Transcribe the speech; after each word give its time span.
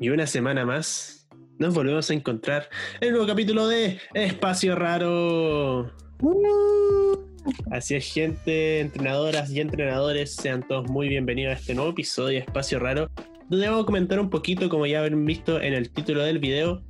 y 0.00 0.10
una 0.10 0.26
semana 0.26 0.64
más 0.64 1.28
nos 1.58 1.74
volvemos 1.74 2.10
a 2.10 2.14
encontrar 2.14 2.68
en 3.00 3.08
el 3.08 3.10
nuevo 3.12 3.26
capítulo 3.26 3.66
de 3.66 3.98
Espacio 4.14 4.74
Raro. 4.74 5.90
Así 7.70 7.94
es, 7.94 8.12
gente, 8.12 8.80
entrenadoras 8.80 9.50
y 9.50 9.60
entrenadores, 9.60 10.34
sean 10.34 10.66
todos 10.66 10.90
muy 10.90 11.08
bienvenidos 11.08 11.56
a 11.56 11.58
este 11.60 11.74
nuevo 11.74 11.90
episodio 11.90 12.38
de 12.38 12.44
Espacio 12.44 12.78
Raro, 12.78 13.10
donde 13.48 13.68
vamos 13.68 13.84
a 13.84 13.86
comentar 13.86 14.20
un 14.20 14.28
poquito, 14.28 14.68
como 14.68 14.86
ya 14.86 15.00
habrán 15.00 15.24
visto 15.24 15.60
en 15.60 15.72
el 15.72 15.90
título 15.90 16.22
del 16.22 16.38
video, 16.38 16.82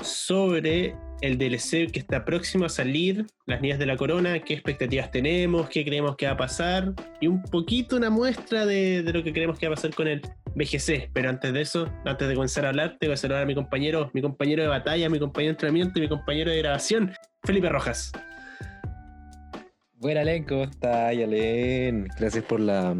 sobre 0.00 0.94
el 1.20 1.38
DLC 1.38 1.90
que 1.90 1.98
está 1.98 2.24
próximo 2.24 2.64
a 2.64 2.68
salir, 2.68 3.26
las 3.46 3.60
niñas 3.60 3.78
de 3.78 3.86
la 3.86 3.96
corona, 3.96 4.38
qué 4.40 4.54
expectativas 4.54 5.10
tenemos, 5.10 5.68
qué 5.68 5.84
creemos 5.84 6.16
que 6.16 6.26
va 6.26 6.32
a 6.32 6.36
pasar 6.36 6.94
y 7.20 7.26
un 7.26 7.42
poquito 7.42 7.96
una 7.96 8.10
muestra 8.10 8.66
de, 8.66 9.02
de, 9.02 9.12
lo 9.12 9.22
que 9.22 9.32
creemos 9.32 9.58
que 9.58 9.66
va 9.68 9.74
a 9.74 9.76
pasar 9.76 9.94
con 9.94 10.08
el 10.08 10.22
BGC. 10.54 11.10
Pero 11.12 11.28
antes 11.28 11.52
de 11.52 11.60
eso, 11.60 11.88
antes 12.04 12.28
de 12.28 12.34
comenzar 12.34 12.64
a 12.64 12.70
hablar, 12.70 12.96
tengo 12.98 13.12
que 13.12 13.16
saludar 13.16 13.42
a 13.42 13.46
mi 13.46 13.54
compañero, 13.54 14.10
mi 14.14 14.22
compañero 14.22 14.62
de 14.62 14.68
batalla, 14.68 15.08
mi 15.08 15.18
compañero 15.18 15.50
de 15.50 15.54
entrenamiento 15.54 15.98
y 15.98 16.02
mi 16.02 16.08
compañero 16.08 16.50
de 16.50 16.58
grabación, 16.58 17.12
Felipe 17.44 17.68
Rojas. 17.68 18.12
Buena, 19.96 20.22
Alen, 20.22 20.44
¿cómo 20.44 20.64
estás, 20.64 21.10
Alen? 21.10 22.08
Gracias 22.18 22.44
por 22.44 22.60
la, 22.60 22.96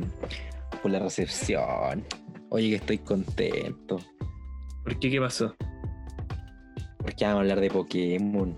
por 0.82 0.90
la 0.90 0.98
recepción. 0.98 2.04
Oye, 2.50 2.70
que 2.70 2.74
estoy 2.76 2.98
contento. 2.98 3.98
¿Por 4.84 4.98
qué? 4.98 5.10
¿Qué 5.10 5.20
pasó? 5.20 5.56
Porque 7.02 7.24
vamos 7.24 7.38
a 7.38 7.40
hablar 7.40 7.60
de 7.60 7.70
Pokémon. 7.70 8.56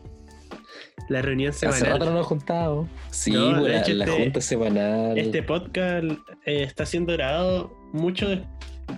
La 1.09 1.23
reunión 1.23 1.53
semanal. 1.53 1.83
Hace 1.83 1.91
rato 1.91 2.05
no 2.07 2.13
nos 2.13 2.27
juntado. 2.27 2.89
Sí, 3.11 3.33
no, 3.33 3.61
la, 3.61 3.81
hecho, 3.81 3.93
la 3.95 4.05
este, 4.05 4.23
junta 4.23 4.41
semanal. 4.41 5.19
Este 5.19 5.43
podcast 5.43 6.05
eh, 6.47 6.63
está 6.63 6.87
siendo 6.87 7.13
grabado 7.13 7.73
mucho, 7.93 8.29
de, 8.29 8.45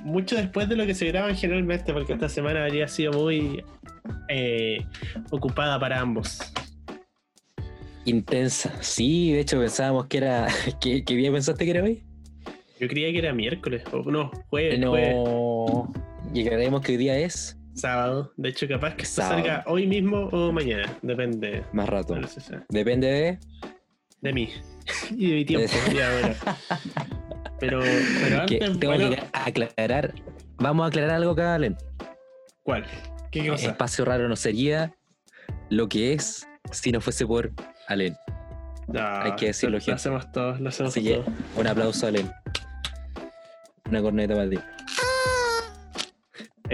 mucho 0.04 0.36
después 0.36 0.68
de 0.68 0.76
lo 0.76 0.86
que 0.86 0.94
se 0.94 1.06
graban 1.06 1.34
generalmente, 1.34 1.92
porque 1.92 2.12
esta 2.12 2.28
semana 2.28 2.64
habría 2.64 2.88
sido 2.88 3.12
muy 3.12 3.64
eh, 4.28 4.84
ocupada 5.30 5.78
para 5.80 6.00
ambos. 6.00 6.38
Intensa, 8.04 8.70
sí, 8.82 9.32
de 9.32 9.40
hecho 9.40 9.58
pensábamos 9.58 10.06
que 10.06 10.18
era. 10.18 10.46
¿Qué, 10.80 11.04
qué 11.04 11.16
día 11.16 11.32
pensaste 11.32 11.64
que 11.64 11.70
era 11.70 11.82
hoy? 11.82 12.04
Yo 12.78 12.88
creía 12.88 13.10
que 13.12 13.18
era 13.18 13.32
miércoles, 13.32 13.82
o 13.92 14.02
no, 14.10 14.30
jueves. 14.50 14.78
No, 14.78 14.90
jueves. 14.90 16.02
llegaremos 16.34 16.82
que 16.82 16.92
hoy 16.92 16.98
día 16.98 17.18
es. 17.18 17.56
Sábado. 17.74 18.32
De 18.36 18.48
hecho, 18.50 18.68
capaz 18.68 18.94
que 18.94 19.02
esto 19.02 19.22
salga 19.22 19.64
hoy 19.66 19.86
mismo 19.86 20.28
o 20.32 20.52
mañana. 20.52 20.96
Depende. 21.02 21.64
Más 21.72 21.88
rato. 21.88 22.16
No 22.16 22.26
sé 22.28 22.40
si 22.40 22.52
Depende 22.68 23.06
de. 23.08 23.38
De 24.20 24.32
mí. 24.32 24.50
y 25.10 25.30
de 25.30 25.34
mi 25.34 25.44
tiempo. 25.44 25.72
bueno. 25.90 26.34
Pero, 27.60 27.80
pero 28.22 28.40
antes. 28.40 28.58
Que 28.58 28.78
tengo 28.78 28.94
bueno, 28.94 29.10
que 29.10 29.22
aclarar. 29.32 30.14
Vamos 30.58 30.84
a 30.84 30.88
aclarar 30.88 31.10
algo 31.10 31.32
acá, 31.32 31.54
Alen. 31.54 31.76
¿Cuál? 32.62 32.86
¿Qué 33.30 33.48
cosa? 33.48 33.70
Espacio 33.70 34.04
raro 34.04 34.28
no 34.28 34.36
sería 34.36 34.94
lo 35.68 35.88
que 35.88 36.12
es 36.12 36.46
si 36.70 36.92
no 36.92 37.00
fuese 37.00 37.26
por 37.26 37.52
Alen. 37.88 38.16
No, 38.86 39.00
Hay 39.00 39.34
que 39.36 39.46
decirlo, 39.46 39.78
lo 39.84 39.94
hacemos 39.94 40.30
todos, 40.30 40.60
lo 40.60 40.68
hacemos 40.68 40.92
Así 40.92 41.08
todos. 41.08 41.24
que, 41.24 41.60
un 41.60 41.66
aplauso 41.66 42.06
a 42.06 42.08
Alen. 42.10 42.30
Una 43.88 44.02
corneta 44.02 44.34
para 44.34 44.48
ti. 44.48 44.58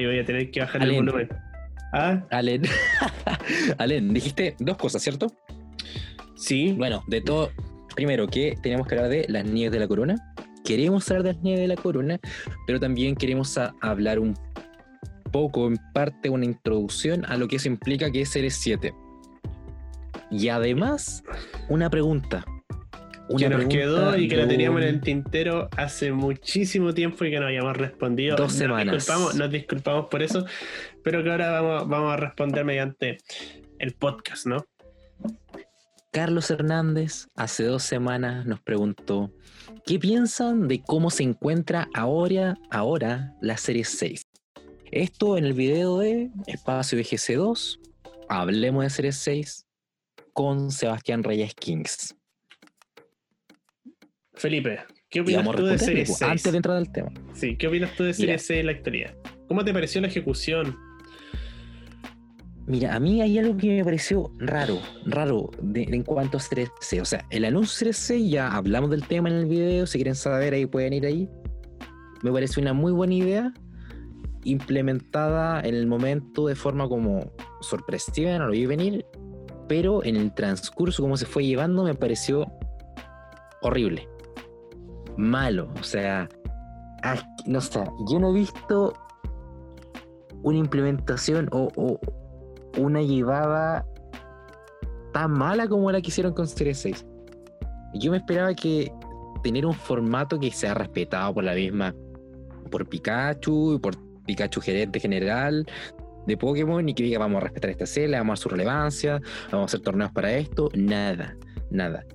Ahí 0.01 0.07
voy 0.07 0.19
a 0.19 0.25
tener 0.25 0.51
que 0.51 0.61
bajar 0.61 0.83
el 0.83 0.93
volumen. 0.95 1.29
¿Ah? 1.93 2.23
Alen. 2.31 2.63
Alen, 3.79 4.15
dijiste 4.15 4.57
dos 4.59 4.77
cosas, 4.79 5.03
¿cierto? 5.03 5.27
Sí. 6.37 6.73
Bueno, 6.79 7.03
de 7.07 7.21
todo. 7.21 7.51
Primero, 7.95 8.29
que 8.29 8.57
tenemos 8.63 8.87
que 8.87 8.95
hablar 8.95 9.11
de 9.11 9.27
las 9.29 9.45
nieves 9.45 9.73
de 9.73 9.79
la 9.81 9.89
corona. 9.89 10.15
Queremos 10.65 11.11
hablar 11.11 11.25
de 11.25 11.33
las 11.35 11.43
nieves 11.43 11.61
de 11.61 11.69
la 11.69 11.77
corona, 11.77 12.19
pero 12.67 12.81
también 12.81 13.15
queremos 13.17 13.59
a- 13.59 13.75
hablar 13.83 14.19
un 14.19 14.35
poco, 15.33 15.67
en 15.67 15.77
parte, 15.93 16.31
una 16.31 16.45
introducción 16.45 17.25
a 17.27 17.37
lo 17.37 17.47
que 17.49 17.57
eso 17.57 17.69
implica 17.69 18.11
que 18.11 18.23
es 18.23 18.29
Series 18.31 18.55
7. 18.55 18.95
Y 20.31 20.49
además, 20.49 21.23
una 21.69 21.91
pregunta. 21.91 22.45
Que 23.37 23.49
nos 23.49 23.65
quedó 23.67 24.17
y 24.17 24.29
que 24.29 24.37
la 24.37 24.49
teníamos 24.49 24.83
en 24.83 24.89
el 24.89 25.01
tintero 25.01 25.69
hace 25.77 26.13
muchísimo 26.13 26.93
tiempo 26.95 27.25
y 27.25 27.31
que 27.31 27.41
no 27.41 27.47
habíamos 27.47 27.77
respondido. 27.77 28.37
Dos 28.37 28.49
Nos 28.49 28.55
semanas. 28.55 28.95
disculpamos, 28.95 29.35
nos 29.35 29.51
disculpamos 29.51 30.07
por 30.07 30.23
eso, 30.23 30.45
pero 31.03 31.23
que 31.23 31.31
ahora 31.31 31.61
vamos, 31.61 31.89
vamos 31.89 32.13
a 32.13 32.17
responder 32.17 32.65
mediante 32.65 33.19
el 33.79 33.93
podcast, 33.93 34.47
¿no? 34.47 34.65
Carlos 36.13 36.51
Hernández 36.51 37.29
hace 37.37 37.63
dos 37.65 37.85
semanas 37.85 38.45
nos 38.45 38.61
preguntó 38.61 39.33
¿Qué 39.87 39.99
piensan 39.99 40.69
de 40.69 40.83
cómo 40.83 41.11
se 41.11 41.23
encuentra 41.23 41.89
ahora, 41.95 42.59
ahora 42.71 43.35
la 43.41 43.57
serie 43.57 43.85
6? 43.85 44.27
Esto 44.91 45.37
en 45.39 45.45
el 45.45 45.53
video 45.53 45.99
de 45.99 46.31
Espacio 46.47 46.99
VGC 46.99 47.37
2, 47.37 47.81
hablemos 48.29 48.83
de 48.85 48.91
serie 48.91 49.13
6 49.13 49.67
con 50.33 50.71
Sebastián 50.71 51.23
Reyes 51.23 51.55
Kings. 51.55 52.17
Felipe, 54.41 54.79
¿qué 55.11 55.21
opinas 55.21 55.47
tú 55.55 55.67
de 55.67 55.79
Serie 55.79 56.05
pues, 56.07 56.17
6? 56.19 56.31
antes 56.31 56.51
de 56.53 56.57
entrar 56.57 56.77
al 56.79 56.91
tema. 56.91 57.11
Sí, 57.35 57.57
¿qué 57.59 57.67
opinas 57.69 57.95
tú 57.95 58.05
de 58.05 58.15
Serie 58.15 58.33
Mira. 58.35 58.39
6 58.39 58.61
en 58.61 58.67
la 58.67 58.73
actualidad? 58.73 59.15
¿Cómo 59.49 59.65
te 59.65 59.73
pareció 59.73 60.01
la 60.01 60.07
ejecución? 60.07 60.77
Mira, 62.67 62.95
a 62.95 63.01
mí 63.01 63.21
hay 63.21 63.39
algo 63.39 63.57
que 63.57 63.67
me 63.77 63.85
pareció 63.85 64.31
raro, 64.39 64.79
raro 65.05 65.51
de- 65.61 65.83
en 65.83 66.05
cuanto 66.05 66.39
a 66.39 66.41
serie 66.41 66.69
6. 66.81 67.03
O 67.03 67.05
sea, 67.05 67.27
el 67.31 67.45
anuncio 67.45 67.75
serie 67.75 67.93
6, 67.93 68.31
ya 68.31 68.49
hablamos 68.55 68.91
del 68.91 69.07
tema 69.07 69.29
en 69.29 69.35
el 69.37 69.47
video, 69.47 69.87
si 69.87 69.99
quieren 69.99 70.15
saber 70.15 70.55
ahí 70.55 70.67
pueden 70.67 70.93
ir 70.95 71.05
ahí. 71.05 71.29
Me 72.23 72.31
parece 72.33 72.61
una 72.61 72.73
muy 72.73 72.93
buena 72.93 73.15
idea, 73.15 73.53
implementada 74.45 75.61
en 75.63 75.75
el 75.75 75.87
momento 75.87 76.47
de 76.47 76.55
forma 76.55 76.89
como 76.89 77.33
sorpresiva, 77.61 78.39
no 78.39 78.47
lo 78.47 78.53
vi 78.53 78.65
venir, 78.67 79.05
pero 79.69 80.03
en 80.05 80.17
el 80.17 80.33
transcurso, 80.33 81.03
como 81.03 81.17
se 81.17 81.27
fue 81.27 81.45
llevando, 81.45 81.83
me 81.85 81.95
pareció 81.95 82.47
horrible. 83.63 84.07
Malo, 85.21 85.69
o 85.79 85.83
sea, 85.83 86.27
ah, 87.03 87.17
no 87.45 87.61
sé, 87.61 87.85
yo 88.09 88.19
no 88.19 88.31
he 88.31 88.41
visto 88.41 88.95
una 90.43 90.57
implementación 90.57 91.47
o, 91.53 92.01
una 92.79 93.03
llevada 93.03 93.85
tan 95.13 95.33
mala 95.33 95.69
como 95.69 95.93
la 95.93 96.01
que 96.01 96.09
hicieron 96.09 96.33
con 96.33 96.49
Series 96.49 96.79
6. 96.79 97.07
Yo 97.95 98.13
me 98.13 98.17
esperaba 98.17 98.55
que 98.55 98.91
tener 99.43 99.67
un 99.67 99.75
formato 99.75 100.39
que 100.39 100.51
sea 100.53 100.73
respetado 100.73 101.35
por 101.35 101.45
la 101.45 101.55
misma, 101.55 101.95
por 102.71 102.89
Pikachu 102.89 103.75
y 103.75 103.79
por 103.79 103.97
Pikachu 104.25 104.63
gerente 104.63 105.01
general 105.01 105.67
de 106.27 106.37
Pokémon 106.39 106.89
y 106.89 106.95
que 106.95 107.03
diga 107.03 107.19
vamos 107.19 107.43
a 107.43 107.45
respetar 107.45 107.69
esta 107.69 107.85
serie, 107.85 108.17
vamos 108.17 108.41
a 108.41 108.43
su 108.43 108.49
relevancia, 108.49 109.21
vamos 109.53 109.65
a 109.65 109.67
hacer 109.67 109.81
torneos 109.81 110.13
para 110.13 110.33
esto, 110.33 110.71
nada, 110.75 111.37
nada. 111.71 112.07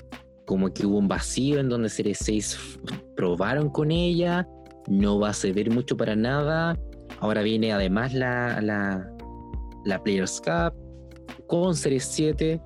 Como 0.46 0.72
que 0.74 0.86
hubo 0.86 0.98
un 0.98 1.08
vacío 1.08 1.60
en 1.60 1.70
donde 1.70 1.90
Series 1.90 2.20
6 2.20 2.54
f- 2.54 2.80
probaron 3.16 3.70
con 3.70 3.92
ella, 3.92 4.48
no 4.88 5.20
va 5.20 5.30
a 5.30 5.34
servir 5.34 5.72
mucho 5.72 5.98
para 5.98 6.16
nada. 6.16 6.78
Ahora 7.20 7.42
viene 7.42 7.74
además 7.74 8.14
la, 8.14 8.62
la, 8.62 9.08
la 9.86 10.04
Players 10.04 10.42
Cup 10.42 10.74
con 11.48 11.76
Series 11.76 12.06
7. 12.06 12.62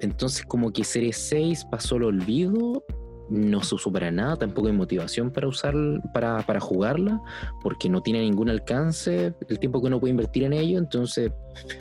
Entonces 0.00 0.44
como 0.46 0.72
que 0.72 0.84
Series 0.84 1.16
6 1.16 1.64
pasó 1.70 1.96
al 1.96 2.04
olvido, 2.04 2.84
no 3.30 3.62
se 3.62 3.74
usó 3.74 3.92
para 3.92 4.10
nada, 4.10 4.36
tampoco 4.36 4.68
hay 4.68 4.72
motivación 4.72 5.30
para 5.30 5.46
usar, 5.48 5.74
para, 6.12 6.42
para 6.42 6.60
jugarla, 6.60 7.20
porque 7.62 7.88
no 7.88 8.00
tiene 8.02 8.20
ningún 8.20 8.48
alcance 8.48 9.34
el 9.48 9.58
tiempo 9.58 9.80
que 9.80 9.86
uno 9.88 10.00
puede 10.00 10.12
invertir 10.12 10.44
en 10.44 10.52
ello. 10.52 10.78
Entonces, 10.78 11.30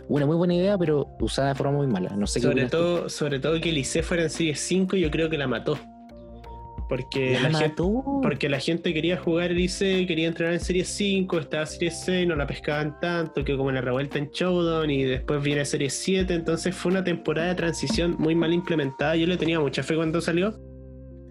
una 0.07 0.25
muy 0.25 0.35
buena 0.35 0.55
idea, 0.55 0.77
pero 0.77 1.07
usada 1.19 1.49
de 1.49 1.55
forma 1.55 1.73
muy 1.77 1.87
mala. 1.87 2.15
No 2.15 2.27
sé 2.27 2.39
qué 2.39 2.47
Sobre 2.47 2.63
tú. 2.63 2.69
todo, 2.69 3.09
sobre 3.09 3.39
todo 3.39 3.59
que 3.61 3.71
Licey 3.71 4.01
fuera 4.01 4.23
en 4.23 4.29
Serie 4.29 4.55
5, 4.55 4.95
yo 4.97 5.09
creo 5.11 5.29
que 5.29 5.37
la 5.37 5.47
mató. 5.47 5.77
Porque 6.89 7.33
La 7.33 7.49
la, 7.49 7.59
gente, 7.59 7.81
mató. 7.83 8.19
porque 8.23 8.47
la 8.47 8.59
gente 8.61 8.93
quería 8.93 9.17
jugar 9.17 9.51
Licey, 9.51 10.05
quería 10.07 10.29
entrenar 10.29 10.53
en 10.53 10.61
Serie 10.61 10.85
5, 10.85 11.37
estaba 11.39 11.65
Serie 11.65 11.91
6, 11.91 12.25
no 12.27 12.35
la 12.37 12.47
pescaban 12.47 12.97
tanto, 13.01 13.43
que 13.43 13.57
como 13.57 13.71
la 13.73 13.81
revuelta 13.81 14.17
en 14.17 14.29
Showdown 14.31 14.89
y 14.89 15.03
después 15.03 15.43
viene 15.43 15.65
Serie 15.65 15.89
7, 15.89 16.33
entonces 16.33 16.73
fue 16.73 16.93
una 16.93 17.03
temporada 17.03 17.49
de 17.49 17.55
transición 17.55 18.15
muy 18.17 18.35
mal 18.35 18.53
implementada. 18.53 19.17
Yo 19.17 19.27
le 19.27 19.35
tenía 19.35 19.59
mucha 19.59 19.83
fe 19.83 19.97
cuando 19.97 20.21
salió, 20.21 20.57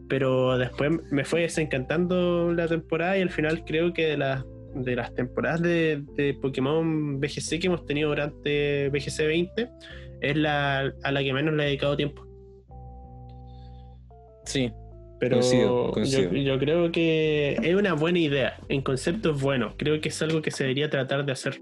pero 0.08 0.58
después 0.58 0.92
me 1.10 1.24
fue 1.24 1.42
desencantando 1.42 2.52
la 2.52 2.68
temporada 2.68 3.18
y 3.18 3.22
al 3.22 3.30
final 3.30 3.64
creo 3.64 3.92
que 3.92 4.06
de 4.06 4.16
las 4.16 4.44
de 4.74 4.94
las 4.94 5.14
temporadas 5.14 5.62
de, 5.62 6.04
de 6.16 6.34
Pokémon 6.34 7.18
BGC 7.18 7.60
que 7.60 7.66
hemos 7.66 7.86
tenido 7.86 8.10
durante 8.10 8.90
BGC 8.90 9.26
20 9.26 9.70
es 10.20 10.36
la 10.36 10.92
a 11.02 11.12
la 11.12 11.22
que 11.22 11.32
menos 11.32 11.54
le 11.54 11.62
he 11.62 11.66
dedicado 11.66 11.96
tiempo. 11.96 12.26
Sí, 14.44 14.70
Pero 15.18 15.38
Coincido, 15.38 15.90
coincido. 15.90 16.32
Yo, 16.32 16.38
yo 16.38 16.58
creo 16.58 16.92
que 16.92 17.56
es 17.62 17.74
una 17.74 17.94
buena 17.94 18.18
idea. 18.18 18.58
En 18.68 18.82
concepto 18.82 19.32
es 19.32 19.40
bueno. 19.40 19.74
Creo 19.76 20.00
que 20.00 20.08
es 20.08 20.22
algo 20.22 20.40
que 20.40 20.50
se 20.50 20.64
debería 20.64 20.88
tratar 20.88 21.26
de 21.26 21.32
hacer. 21.32 21.60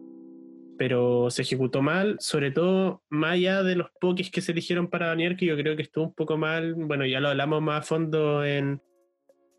Pero 0.77 1.31
se 1.31 1.43
ejecutó 1.43 1.83
mal, 1.83 2.17
sobre 2.19 2.51
todo 2.51 3.03
más 3.09 3.35
allá 3.35 3.63
de 3.63 3.77
los 3.77 3.89
pokés 4.01 4.31
que 4.31 4.41
se 4.41 4.53
eligieron 4.53 4.89
para 4.89 5.09
banear, 5.09 5.37
que 5.37 5.47
yo 5.47 5.57
creo 5.57 5.77
que 5.77 5.83
estuvo 5.83 6.05
un 6.05 6.15
poco 6.15 6.37
mal. 6.37 6.75
Bueno, 6.75 7.07
ya 7.07 7.21
lo 7.21 7.29
hablamos 7.29 7.63
más 7.63 7.81
a 7.81 7.83
fondo 7.83 8.45
en, 8.45 8.83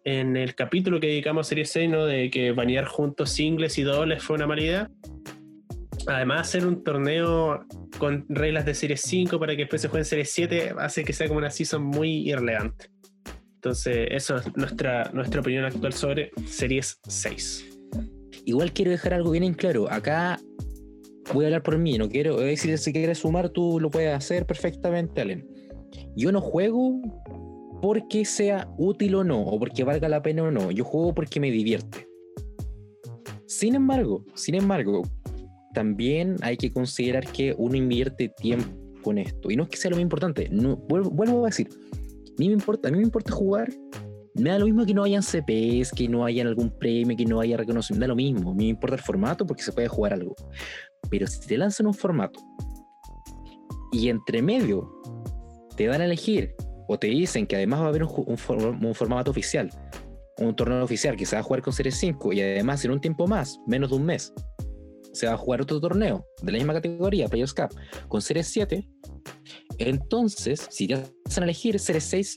en 0.04 0.36
el 0.36 0.56
capítulo 0.56 1.00
que 1.00 1.08
dedicamos 1.08 1.48
a 1.48 1.50
Serie 1.50 1.66
6, 1.66 1.90
¿no? 1.90 2.06
De 2.06 2.30
que 2.30 2.52
banear 2.52 2.86
juntos 2.86 3.32
singles 3.32 3.78
y 3.78 3.84
dobles 3.84 4.24
fue 4.24 4.36
una 4.36 4.48
mala 4.48 4.62
idea. 4.62 4.92
Además, 6.08 6.42
hacer 6.42 6.68
un 6.68 6.84
torneo 6.84 7.66
con 7.98 8.26
reglas 8.30 8.66
de 8.66 8.76
Series 8.76 9.02
5 9.02 9.40
para 9.40 9.56
que 9.56 9.64
después 9.64 9.82
se 9.82 9.88
juegue 9.88 10.02
en 10.02 10.06
Series 10.06 10.32
7 10.32 10.76
hace 10.78 11.04
que 11.04 11.14
sea 11.14 11.28
como 11.28 11.40
una 11.40 11.50
season 11.50 11.84
muy 11.84 12.30
irrelevante. 12.30 12.90
Entonces, 13.56 14.10
eso 14.12 14.38
es 14.38 14.56
nuestra, 14.56 15.10
nuestra 15.14 15.42
opinión 15.42 15.66
actual 15.66 15.94
sobre 15.94 16.32
Series 16.46 17.00
6. 17.08 17.66
Igual 18.46 18.74
quiero 18.74 18.92
dejar 18.92 19.16
algo 19.16 19.32
bien 19.32 19.44
en 19.44 19.56
claro. 19.56 19.92
Acá 19.92 20.40
voy 21.34 21.46
a 21.46 21.48
hablar 21.48 21.64
por 21.64 21.78
mí, 21.78 21.98
no 21.98 22.10
quiero 22.10 22.38
decir 22.38 22.78
si 22.78 22.94
quieres 22.94 23.20
sumar, 23.20 23.50
tú 23.50 23.80
lo 23.80 23.90
puedes 23.90 24.14
hacer 24.14 24.46
perfectamente, 24.46 25.22
Allen. 25.22 25.48
Yo 26.16 26.32
no 26.32 26.42
juego 26.42 27.02
porque 27.82 28.26
sea 28.26 28.68
útil 28.78 29.16
o 29.16 29.24
no, 29.24 29.42
o 29.42 29.60
porque 29.60 29.84
valga 29.84 30.10
la 30.10 30.22
pena 30.22 30.44
o 30.44 30.52
no. 30.52 30.72
Yo 30.72 30.84
juego 30.84 31.14
porque 31.14 31.40
me 31.40 31.52
divierte. 31.52 32.08
Sin 33.46 33.76
embargo, 33.76 34.26
sin 34.34 34.56
embargo, 34.56 35.04
también 35.74 36.38
hay 36.42 36.58
que 36.58 36.72
considerar 36.72 37.26
que 37.28 37.54
uno 37.58 37.76
invierte 37.76 38.30
tiempo 38.30 39.12
en 39.12 39.20
esto. 39.20 39.52
Y 39.52 39.56
no 39.56 39.64
es 39.64 39.70
que 39.70 39.78
sea 39.78 39.92
lo 39.92 39.98
más 39.98 40.04
importante. 40.04 40.50
No, 40.50 40.78
vuelvo, 40.78 41.44
a 41.44 41.50
decir, 41.50 41.70
me 42.38 42.46
importa, 42.46 42.90
a 42.90 42.92
mí 42.92 42.98
me 42.98 43.04
importa 43.04 43.32
jugar. 43.32 43.72
Me 44.34 44.50
da 44.50 44.60
lo 44.60 44.66
mismo 44.66 44.86
que 44.86 44.94
no 44.94 45.04
hayan 45.04 45.22
CPs, 45.24 45.92
que 45.92 46.10
no 46.10 46.26
hayan 46.26 46.48
algún 46.48 46.70
premio, 46.70 47.16
que 47.16 47.26
no 47.26 47.40
haya 47.40 47.56
reconocimiento. 47.56 48.00
Me 48.00 48.06
da 48.06 48.08
lo 48.10 48.16
mismo. 48.16 48.54
Me 48.54 48.66
importa 48.66 48.96
el 48.96 49.02
formato 49.02 49.46
porque 49.46 49.64
se 49.64 49.72
puede 49.72 49.88
jugar 49.88 50.14
algo. 50.14 50.36
Pero 51.10 51.28
si 51.28 51.40
te 51.40 51.58
lanzan 51.58 51.88
un 51.88 51.94
formato 51.94 52.40
y 53.92 54.10
entre 54.10 54.42
medio 54.42 54.92
te 55.76 55.88
dan 55.88 56.02
a 56.02 56.06
elegir 56.06 56.56
o 56.88 56.98
te 56.98 57.08
dicen 57.08 57.48
que 57.48 57.56
además 57.56 57.82
va 57.82 57.86
a 57.86 57.90
haber 57.90 58.04
un, 58.04 58.38
formato 58.38 59.32
oficial, 59.32 59.70
un 60.38 60.56
torneo 60.56 60.84
oficial 60.84 61.16
que 61.16 61.26
se 61.26 61.36
va 61.36 61.40
a 61.40 61.44
jugar 61.44 61.62
con 61.62 61.74
Series 61.74 61.96
5 61.98 62.34
y 62.34 62.42
además 62.42 62.84
en 62.86 62.92
un 62.92 63.02
tiempo 63.02 63.28
más, 63.28 63.60
menos 63.66 63.90
de 63.90 63.96
un 63.96 64.06
mes, 64.06 64.34
se 65.14 65.28
va 65.28 65.34
a 65.34 65.38
jugar 65.38 65.62
otro 65.62 65.80
torneo 65.80 66.26
de 66.42 66.52
la 66.52 66.58
misma 66.58 66.74
categoría, 66.74 67.28
Players 67.28 67.54
Cup, 67.54 67.70
con 68.08 68.22
Series 68.22 68.48
7, 68.48 68.88
entonces, 69.78 70.68
si 70.70 70.88
te 70.88 71.04
hacen 71.26 71.44
elegir 71.44 71.80
Series 71.80 72.04
6, 72.06 72.36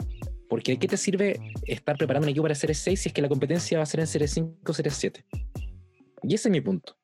porque 0.48 0.72
¿de 0.72 0.78
qué 0.78 0.88
te 0.88 0.96
sirve 0.96 1.38
estar 1.66 1.96
preparando 1.96 2.26
un 2.26 2.30
equipo 2.30 2.42
para 2.42 2.54
Series 2.54 2.78
6 2.78 3.00
si 3.00 3.08
es 3.08 3.12
que 3.12 3.22
la 3.22 3.28
competencia 3.28 3.78
va 3.78 3.84
a 3.84 3.86
ser 3.86 4.00
en 4.00 4.06
Series 4.06 4.32
5 4.32 4.52
o 4.66 4.72
Series 4.72 4.94
7? 4.94 5.24
Y 6.22 6.34
ese 6.34 6.48
es 6.48 6.52
mi 6.52 6.60
punto. 6.60 6.97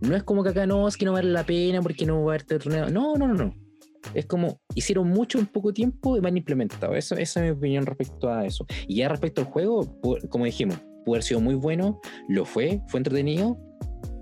No 0.00 0.16
es 0.16 0.22
como 0.22 0.42
que 0.42 0.50
acá 0.50 0.66
no, 0.66 0.88
es 0.88 0.96
que 0.96 1.04
no 1.04 1.12
vale 1.12 1.30
la 1.30 1.44
pena 1.44 1.82
porque 1.82 2.06
no 2.06 2.22
va 2.24 2.32
a 2.32 2.34
haber 2.34 2.44
torneo. 2.44 2.88
No, 2.90 3.16
no, 3.16 3.28
no, 3.28 3.34
no. 3.34 3.54
Es 4.14 4.26
como 4.26 4.60
hicieron 4.74 5.08
mucho 5.08 5.38
en 5.38 5.46
poco 5.46 5.72
tiempo 5.72 6.16
y 6.16 6.20
van 6.20 6.36
implementado. 6.36 6.94
Eso, 6.94 7.16
esa 7.16 7.40
es 7.40 7.46
mi 7.46 7.58
opinión 7.58 7.86
respecto 7.86 8.30
a 8.30 8.46
eso. 8.46 8.66
Y 8.86 8.96
ya 8.96 9.08
respecto 9.08 9.40
al 9.40 9.48
juego, 9.48 10.00
como 10.28 10.44
dijimos, 10.44 10.78
pudo 11.04 11.14
haber 11.14 11.22
sido 11.22 11.40
muy 11.40 11.54
bueno, 11.54 12.00
lo 12.28 12.44
fue, 12.44 12.80
fue 12.88 12.98
entretenido. 12.98 13.58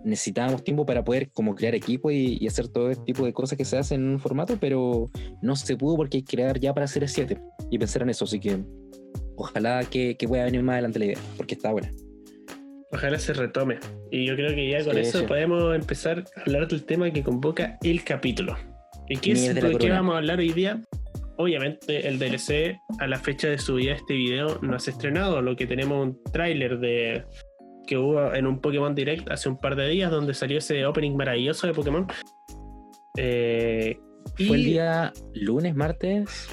Necesitábamos 0.04 0.64
tiempo 0.64 0.84
para 0.84 1.02
poder 1.02 1.30
como 1.32 1.54
crear 1.54 1.74
equipo 1.74 2.10
y, 2.10 2.46
hacer 2.46 2.68
todo 2.68 2.90
este 2.90 3.04
tipo 3.04 3.24
de 3.24 3.32
cosas 3.32 3.56
que 3.56 3.64
se 3.64 3.78
hacen 3.78 4.02
en 4.02 4.10
un 4.10 4.20
formato, 4.20 4.58
pero 4.60 5.10
no 5.40 5.56
se 5.56 5.76
pudo 5.76 5.96
porque 5.96 6.18
hay 6.18 6.22
que 6.22 6.36
crear 6.36 6.60
ya 6.60 6.74
para 6.74 6.84
hacer 6.84 7.08
7 7.08 7.40
y 7.70 7.78
pensar 7.78 8.02
en 8.02 8.10
eso. 8.10 8.26
Así 8.26 8.38
que 8.38 8.62
ojalá 9.36 9.84
que, 9.84 10.16
que 10.16 10.28
pueda 10.28 10.44
venir 10.44 10.62
más 10.62 10.74
adelante 10.74 10.98
la 10.98 11.04
idea, 11.06 11.18
porque 11.36 11.54
está 11.54 11.72
buena. 11.72 11.90
Ojalá 12.94 13.18
se 13.18 13.32
retome. 13.32 13.80
Y 14.12 14.24
yo 14.24 14.36
creo 14.36 14.54
que 14.54 14.70
ya 14.70 14.84
con 14.84 14.96
eso 14.96 15.26
podemos 15.26 15.74
empezar 15.74 16.24
a 16.36 16.40
hablar 16.42 16.68
del 16.68 16.84
tema 16.84 17.10
que 17.10 17.24
convoca 17.24 17.76
el 17.82 18.04
capítulo. 18.04 18.56
¿Y 19.08 19.16
qué 19.16 19.32
es 19.32 19.52
de 19.52 19.76
qué 19.78 19.90
vamos 19.90 20.14
a 20.14 20.18
hablar 20.18 20.38
hoy 20.38 20.52
día? 20.52 20.80
Obviamente 21.36 22.06
el 22.06 22.20
DLC 22.20 22.78
a 23.00 23.08
la 23.08 23.18
fecha 23.18 23.48
de 23.48 23.58
subida 23.58 23.90
de 23.90 23.96
este 23.96 24.14
video 24.14 24.60
no 24.62 24.78
se 24.78 24.90
ha 24.90 24.92
estrenado, 24.92 25.42
lo 25.42 25.56
que 25.56 25.66
tenemos 25.66 26.06
un 26.06 26.22
tráiler 26.32 26.78
de 26.78 27.24
que 27.88 27.98
hubo 27.98 28.32
en 28.32 28.46
un 28.46 28.60
Pokémon 28.60 28.94
Direct 28.94 29.28
hace 29.28 29.48
un 29.48 29.58
par 29.58 29.74
de 29.74 29.88
días 29.88 30.12
donde 30.12 30.32
salió 30.32 30.58
ese 30.58 30.86
opening 30.86 31.16
maravilloso 31.16 31.66
de 31.66 31.74
Pokémon. 31.74 32.06
Eh, 33.18 33.98
¿Fue 34.36 34.56
el 34.56 34.64
día 34.64 35.12
lunes, 35.34 35.74
martes? 35.74 36.48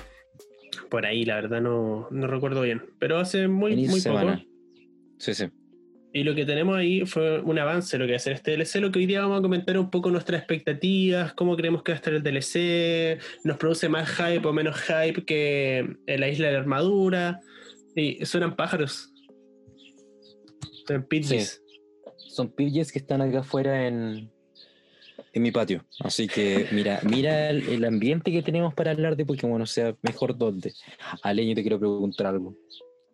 Por 0.89 1.05
ahí, 1.05 1.23
la 1.23 1.35
verdad 1.35 1.61
no, 1.61 2.07
no 2.09 2.25
recuerdo 2.25 2.63
bien. 2.63 2.81
Pero 2.99 3.19
hace 3.19 3.47
muy, 3.47 3.75
muy 3.87 4.01
poco. 4.01 4.35
Sí, 5.19 5.35
sí. 5.35 5.45
Y 6.13 6.23
lo 6.23 6.35
que 6.35 6.45
tenemos 6.45 6.75
ahí 6.75 7.05
fue 7.05 7.39
un 7.39 7.57
avance 7.57 7.97
lo 7.97 8.05
que 8.05 8.11
va 8.11 8.17
a 8.17 8.19
ser 8.19 8.33
este 8.33 8.51
DLC. 8.51 8.75
Lo 8.81 8.91
que 8.91 8.99
hoy 8.99 9.05
día 9.05 9.21
vamos 9.21 9.39
a 9.39 9.41
comentar 9.41 9.77
un 9.77 9.89
poco 9.89 10.11
nuestras 10.11 10.39
expectativas, 10.39 11.33
cómo 11.33 11.55
creemos 11.55 11.83
que 11.83 11.93
va 11.93 11.95
a 11.95 11.97
estar 11.97 12.13
el 12.13 12.21
DLC, 12.21 13.21
nos 13.45 13.57
produce 13.57 13.87
más 13.87 14.09
hype 14.09 14.45
o 14.45 14.51
menos 14.51 14.75
hype 14.81 15.23
que 15.23 15.95
la 16.05 16.27
isla 16.27 16.47
de 16.47 16.53
la 16.53 16.59
armadura. 16.59 17.39
Y 17.95 18.25
suenan 18.25 18.55
pájaros. 18.55 19.13
Son 20.85 21.03
pidgeys. 21.03 21.61
Son 22.17 22.49
pidgeys 22.49 22.91
que 22.91 22.99
están 22.99 23.21
acá 23.21 23.39
afuera 23.39 23.87
en, 23.87 24.29
en 25.33 25.41
mi 25.41 25.51
patio. 25.51 25.85
Así 25.99 26.27
que 26.27 26.67
mira, 26.71 26.99
mira 27.03 27.49
el, 27.49 27.85
ambiente 27.85 28.31
que 28.31 28.41
tenemos 28.41 28.73
para 28.73 28.91
hablar 28.91 29.15
de 29.15 29.25
Pokémon, 29.25 29.61
o 29.61 29.65
sea, 29.65 29.95
mejor 30.01 30.37
dónde. 30.37 30.73
Aleño, 31.23 31.55
te 31.55 31.61
quiero 31.61 31.79
preguntar 31.79 32.27
algo. 32.27 32.55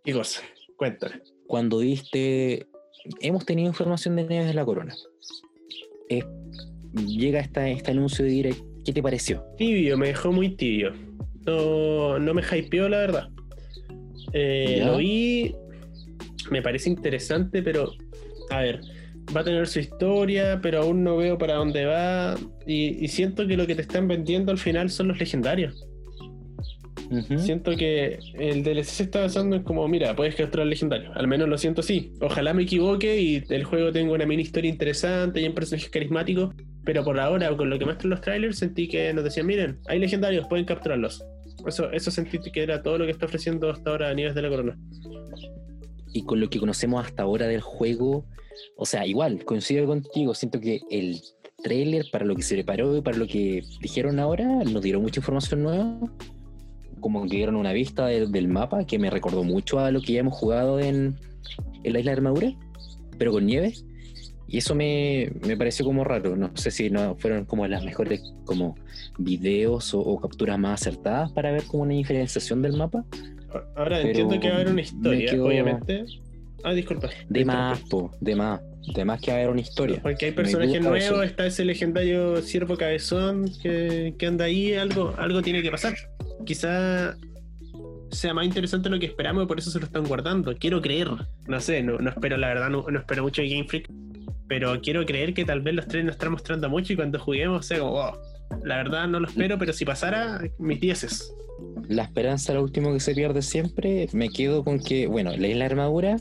¿Qué 0.04 0.14
cosa? 0.14 0.42
Cuéntame. 0.76 1.22
Cuando 1.48 1.80
viste 1.80 2.68
hemos 3.22 3.46
tenido 3.46 3.68
información 3.68 4.16
de 4.16 4.24
Nieves 4.24 4.48
de 4.48 4.54
la 4.54 4.66
Corona. 4.66 4.96
Eh, 6.10 6.24
llega 7.06 7.40
esta, 7.40 7.68
este 7.70 7.92
anuncio 7.92 8.26
de 8.26 8.32
Direct. 8.32 8.60
¿Qué 8.86 8.94
te 8.94 9.04
pareció? 9.04 9.44
Tibio, 9.58 9.98
me 9.98 10.08
dejó 10.08 10.32
muy 10.32 10.56
tibio. 10.56 10.94
No, 11.46 12.20
no 12.20 12.34
me 12.34 12.42
hypeó, 12.42 12.88
la 12.90 13.00
verdad. 13.00 13.30
Eh, 14.34 14.82
lo 14.84 14.98
vi, 14.98 15.56
me 16.52 16.62
parece 16.62 16.90
interesante, 16.90 17.62
pero 17.62 17.92
a 18.50 18.62
ver, 18.62 18.82
va 19.36 19.42
a 19.42 19.44
tener 19.44 19.68
su 19.68 19.80
historia, 19.80 20.60
pero 20.62 20.82
aún 20.82 21.04
no 21.04 21.18
veo 21.18 21.38
para 21.38 21.56
dónde 21.56 21.86
va. 21.86 22.36
Y, 22.66 23.04
y, 23.04 23.08
siento 23.08 23.48
que 23.48 23.58
lo 23.58 23.68
que 23.68 23.76
te 23.76 23.82
están 23.82 24.08
vendiendo 24.08 24.52
al 24.52 24.58
final 24.58 24.90
son 24.90 25.10
los 25.10 25.20
legendarios. 25.20 25.88
Siento 27.38 27.76
que 27.76 28.20
el 28.34 28.64
DLC 28.64 28.86
se 28.86 29.04
está 29.04 29.22
basando 29.22 29.56
en 29.56 29.64
como, 29.64 29.88
mira, 29.88 30.16
puedes 30.16 30.36
capturar 30.36 30.68
legendario. 30.68 31.12
Al 31.14 31.28
menos 31.28 31.48
lo 31.48 31.58
siento 31.58 31.82
así. 31.82 32.14
Ojalá 32.22 32.54
me 32.54 32.64
equivoque 32.64 33.20
y 33.20 33.44
el 33.50 33.64
juego 33.64 33.92
tenga 33.92 34.14
una 34.14 34.26
mini 34.26 34.44
historia 34.44 34.70
interesante 34.70 35.42
y 35.42 35.48
un 35.48 35.54
personaje 35.54 35.90
carismático. 35.90 36.54
Pero 36.84 37.04
por 37.04 37.20
ahora, 37.20 37.56
con 37.56 37.70
lo 37.70 37.80
que 37.80 37.86
muestran 37.86 38.10
los 38.12 38.22
trailers, 38.22 38.60
sentí 38.60 38.88
que 38.88 39.14
nos 39.14 39.24
decían, 39.24 39.46
miren, 39.46 39.80
hay 39.88 40.00
legendarios, 40.00 40.48
pueden 40.48 40.66
capturarlos. 40.66 41.24
Eso, 41.66 41.92
eso 41.92 42.12
sentí 42.12 42.40
que 42.40 42.64
era 42.64 42.82
todo 42.82 42.98
lo 42.98 43.06
que 43.06 43.12
está 43.12 43.26
ofreciendo 43.26 43.70
hasta 43.70 43.90
ahora 43.90 44.10
a 44.10 44.14
niveles 44.14 44.36
de 44.36 44.42
la 44.42 44.50
corona. 44.50 44.78
Y 46.14 46.24
con 46.24 46.40
lo 46.40 46.50
que 46.50 46.60
conocemos 46.60 47.06
hasta 47.06 47.24
ahora 47.24 47.48
del 47.48 47.62
juego, 47.62 48.26
o 48.76 48.86
sea, 48.86 49.06
igual, 49.06 49.44
coincido 49.44 49.86
contigo, 49.86 50.34
siento 50.34 50.60
que 50.60 50.82
el 50.90 51.20
trailer, 51.64 52.06
para 52.12 52.26
lo 52.26 52.36
que 52.36 52.44
se 52.44 52.56
preparó 52.56 52.96
y 52.96 53.02
para 53.02 53.18
lo 53.18 53.28
que 53.28 53.64
dijeron 53.82 54.20
ahora, 54.20 54.46
nos 54.46 54.82
dieron 54.82 55.02
mucha 55.02 55.20
información 55.20 55.64
nueva 55.64 56.00
como 57.00 57.24
que 57.24 57.38
dieron 57.38 57.56
una 57.56 57.74
vista 57.74 58.08
del 58.08 58.48
mapa 58.48 58.86
que 58.86 59.00
me 59.00 59.10
recordó 59.10 59.44
mucho 59.44 59.80
a 59.80 59.92
lo 59.92 60.02
que 60.02 60.14
ya 60.14 60.20
hemos 60.20 60.34
jugado 60.34 60.80
en, 60.80 61.16
la 61.84 62.00
isla 62.00 62.12
de 62.12 62.18
Armadura, 62.18 62.54
pero 63.18 63.32
con 63.32 63.46
nieve. 63.46 63.74
Y 64.50 64.60
eso 64.60 64.76
me, 64.76 65.30
pareció 65.58 65.86
como 65.86 66.04
raro. 66.04 66.36
No 66.38 66.52
sé 66.56 66.72
si 66.72 66.90
no 66.90 67.16
fueron 67.16 67.46
como 67.46 67.68
las 67.68 67.84
mejores 67.84 68.22
como 68.46 68.76
videos 69.18 69.94
o, 69.94 70.20
capturas 70.22 70.58
más 70.58 70.82
acertadas 70.82 71.32
para 71.32 71.52
ver 71.52 71.64
como 71.64 71.84
una 71.84 71.94
diferenciación 71.94 72.62
del 72.62 72.78
mapa. 72.78 73.04
Ahora 73.76 74.02
entiendo 74.02 74.40
que 74.40 74.48
va 74.48 74.56
a 74.56 74.58
haber 74.58 74.72
una 74.72 74.82
historia, 74.82 75.44
obviamente. 75.44 76.06
Ah, 76.64 76.74
disculpa. 76.74 77.10
De 77.30 77.46
más, 77.46 77.80
po, 77.82 78.12
de 78.20 78.36
más. 78.36 78.62
De 78.96 79.04
más 79.04 79.20
que 79.20 79.32
va 79.32 79.38
a 79.38 79.40
haber 79.42 79.52
una 79.52 79.62
historia. 79.62 80.00
Porque 80.02 80.28
hay 80.28 80.32
personajes 80.32 80.82
nuevos, 80.82 81.26
está 81.26 81.46
ese 81.46 81.66
legendario 81.66 82.42
ciervo 82.42 82.78
cabezón 82.78 83.52
que, 83.62 84.16
que 84.18 84.26
anda 84.26 84.46
ahí, 84.46 84.76
algo, 84.76 85.14
algo 85.18 85.42
tiene 85.42 85.62
que 85.62 85.70
pasar 85.70 85.94
quizá 86.46 87.16
sea 88.12 88.34
más 88.34 88.46
interesante 88.46 88.90
lo 88.90 89.00
que 89.00 89.06
esperamos 89.06 89.44
y 89.44 89.48
por 89.48 89.60
eso 89.60 89.70
se 89.70 89.80
lo 89.80 89.86
están 89.86 90.06
guardando. 90.06 90.56
Quiero 90.58 90.82
creer, 90.82 91.10
no 91.48 91.60
sé, 91.60 91.84
no, 91.84 91.98
espero, 92.10 92.38
la 92.38 92.48
verdad, 92.48 92.70
no, 92.70 92.86
espero 92.88 93.24
mucho 93.24 93.42
de 93.42 93.50
Game 93.50 93.68
Freak, 93.68 93.90
pero 94.48 94.80
quiero 94.82 95.06
creer 95.06 95.34
que 95.34 95.46
tal 95.46 95.62
vez 95.62 95.76
los 95.76 95.88
tres 95.88 96.06
nos 96.06 96.14
están 96.14 96.32
mostrando 96.32 96.70
mucho 96.70 96.94
y 96.94 96.96
cuando 96.96 97.20
juguemos 97.20 97.70
wow, 97.70 98.12
la 98.64 98.78
verdad 98.78 99.08
no 99.08 99.20
lo 99.20 99.28
espero, 99.28 99.58
pero 99.58 99.74
si 99.74 99.86
pasara, 99.86 100.42
mis 100.58 100.80
dieces. 100.80 101.34
La 101.90 102.04
esperanza, 102.04 102.54
lo 102.54 102.64
último 102.64 102.94
que 102.94 103.00
se 103.00 103.14
pierde 103.14 103.42
siempre, 103.42 104.08
me 104.14 104.30
quedo 104.30 104.64
con 104.64 104.80
que, 104.80 105.08
bueno, 105.08 105.36
la 105.36 105.48
isla 105.48 105.66
armadura 105.66 106.18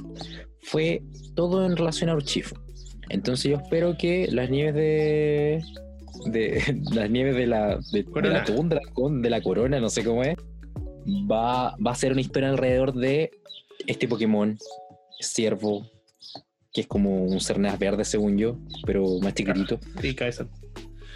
fue 0.63 1.03
todo 1.35 1.67
en 1.67 1.77
relación 1.77 2.11
a 2.11 2.15
Urchif. 2.15 2.53
Entonces 3.09 3.51
yo 3.51 3.57
espero 3.57 3.97
que 3.97 4.29
las 4.31 4.51
nieves 4.51 4.75
de, 4.75 5.63
de 6.25 6.83
las 6.93 7.11
nieves 7.11 7.37
de 7.37 7.47
la, 7.47 7.79
de, 7.93 8.05
la 8.23 8.45
tundra, 8.45 8.81
de 9.21 9.31
la 9.31 9.41
corona, 9.41 9.81
no 9.81 9.91
sé 9.91 10.05
cómo 10.05 10.23
es, 10.23 10.37
va, 11.31 11.77
va 11.77 11.91
a 11.91 11.95
ser 11.95 12.13
una 12.13 12.21
historia 12.21 12.51
alrededor 12.51 12.95
de 12.95 13.31
este 13.87 14.09
Pokémon, 14.09 14.59
Ciervo, 15.21 15.87
que 16.73 16.83
es 16.83 16.87
como 16.87 17.25
un 17.25 17.41
Cernas 17.41 17.79
verde 17.79 18.05
según 18.05 18.37
yo, 18.37 18.59
pero 18.85 19.19
más 19.21 19.35
chiquitito. 19.35 19.79
Y 20.03 20.15
cabezón. 20.15 20.51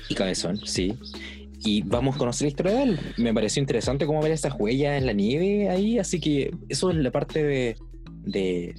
Y 0.09 0.15
cabezón, 0.15 0.57
sí. 0.65 0.95
Y 1.63 1.83
vamos 1.83 2.17
a 2.17 2.19
conocer 2.19 2.47
la 2.47 2.49
historia 2.49 2.73
de 2.73 2.83
él. 2.85 3.01
Me 3.19 3.35
pareció 3.35 3.61
interesante 3.61 4.07
cómo 4.07 4.23
ver 4.23 4.33
esas 4.33 4.55
huellas 4.59 4.99
en 4.99 5.07
la 5.07 5.13
nieve 5.13 5.69
ahí, 5.69 5.99
así 5.99 6.19
que 6.21 6.51
eso 6.69 6.91
es 6.91 6.97
la 6.97 7.11
parte 7.11 7.45
de, 7.45 7.77
de, 8.23 8.75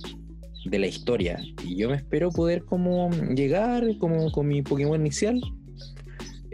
de 0.66 0.80
la 0.80 0.88
historia. 0.88 1.40
Y 1.64 1.76
yo 1.76 1.90
me 1.90 1.98
espero 1.98 2.32
poder 2.32 2.66
como 2.66 3.12
llegar 3.36 3.86
como 4.00 4.32
con 4.32 4.48
mi 4.48 4.64
Pokémon 4.64 5.00
inicial 5.00 5.40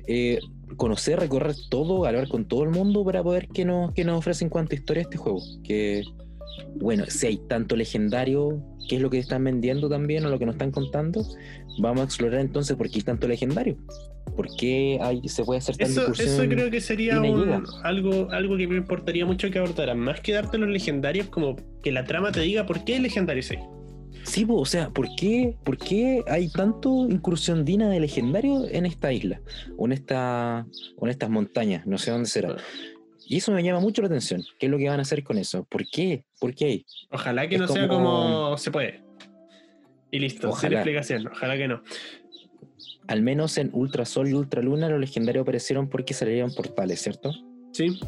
eh, 0.08 0.40
conocer, 0.78 1.20
recorrer 1.20 1.56
todo, 1.70 2.06
hablar 2.06 2.28
con 2.28 2.46
todo 2.46 2.64
el 2.64 2.70
mundo 2.70 3.04
para 3.06 3.24
poder 3.24 3.48
que 3.48 3.66
nos, 3.66 3.94
que 3.94 4.04
nos 4.04 4.18
ofrece 4.20 4.44
en 4.44 4.50
cuanto 4.50 4.74
a 4.76 4.78
historia 4.80 5.02
este 5.02 5.18
juego. 5.18 5.42
Que, 5.64 6.04
bueno, 6.76 7.06
si 7.08 7.28
hay 7.28 7.38
tanto 7.48 7.76
legendario, 7.76 8.62
¿qué 8.90 8.96
es 8.98 9.02
lo 9.02 9.10
que 9.10 9.20
están 9.20 9.44
vendiendo 9.44 9.90
también 9.90 10.26
o 10.26 10.30
lo 10.30 10.40
que 10.40 10.46
nos 10.46 10.56
están 10.56 10.72
contando? 10.72 11.26
Vamos 11.80 12.02
a 12.02 12.04
explorar 12.06 12.40
entonces 12.42 12.76
por 12.76 12.90
qué 12.90 12.98
hay 13.00 13.04
tanto 13.04 13.28
legendario. 13.28 13.78
¿Por 14.36 14.48
qué 14.56 15.00
hay, 15.02 15.28
se 15.28 15.44
puede 15.44 15.60
hacer 15.60 15.78
tanta 15.78 16.02
Eso, 16.12 16.12
eso 16.14 16.44
creo 16.48 16.70
que 16.70 16.80
sería 16.80 17.20
un- 17.22 17.64
algo, 17.84 18.30
algo 18.30 18.56
que 18.58 18.68
me 18.68 18.76
importaría 18.78 19.26
mucho 19.26 19.50
que 19.50 19.58
abordaran. 19.58 19.98
Más 19.98 20.20
que 20.22 20.32
darte 20.34 20.60
los 20.60 20.70
legendarios, 20.70 21.28
como 21.30 21.56
que 21.82 21.92
la 21.92 22.04
trama 22.04 22.32
te 22.32 22.42
diga 22.42 22.66
por 22.66 22.84
qué 22.84 22.96
hay 22.96 23.00
legendarios 23.00 23.50
ahí. 23.52 23.58
Sí, 24.28 24.46
po, 24.46 24.56
o 24.56 24.66
sea, 24.66 24.90
¿por 24.90 25.08
qué, 25.16 25.56
¿por 25.64 25.78
qué 25.78 26.24
hay 26.28 26.50
tanto 26.50 27.08
incursión 27.10 27.64
digna 27.64 27.90
de 27.90 28.00
legendario 28.02 28.66
en 28.70 28.86
esta 28.86 29.12
isla? 29.14 29.40
O 29.78 29.86
en, 29.86 29.94
esta, 29.94 30.66
o 30.98 31.06
en 31.06 31.12
estas 31.12 31.30
montañas, 31.30 31.88
no 31.88 31.98
sé 31.98 32.12
dónde 32.12 32.28
será. 32.30 32.56
Y 33.26 33.38
eso 33.38 33.52
me 33.52 33.64
llama 33.64 33.80
mucho 33.80 34.02
la 34.02 34.08
atención. 34.08 34.44
¿Qué 34.60 34.66
es 34.68 34.72
lo 34.72 34.78
que 34.78 34.90
van 34.90 35.00
a 35.00 35.04
hacer 35.04 35.24
con 35.24 35.38
eso? 35.38 35.64
¿Por 35.66 35.86
qué? 35.90 36.24
¿Por 36.40 36.54
qué 36.54 36.66
hay? 36.66 36.86
Ojalá 37.10 37.48
que 37.48 37.56
Es 37.56 37.62
no 37.62 37.68
sea 37.70 37.88
como- 37.88 38.04
como 38.44 38.58
se 38.58 38.70
puede. 38.72 39.02
Y 40.12 40.20
listo, 40.20 40.52
sin 40.54 40.74
explicación. 40.74 41.28
Ojalá 41.28 41.58
que 41.58 41.68
no. 41.68 41.82
Al 43.08 43.22
menos 43.22 43.58
en 43.58 43.70
Ultra 43.74 44.06
Sol 44.06 44.28
y 44.28 44.34
Ultra 44.34 44.62
Luna 44.62 44.90
los 44.90 45.00
legendarios 45.00 45.44
aparecieron 45.44 45.90
porque 45.90 46.14
salieron 46.14 46.54
portales, 46.54 47.02
¿cierto? 47.02 47.32
Sí. 47.72 48.00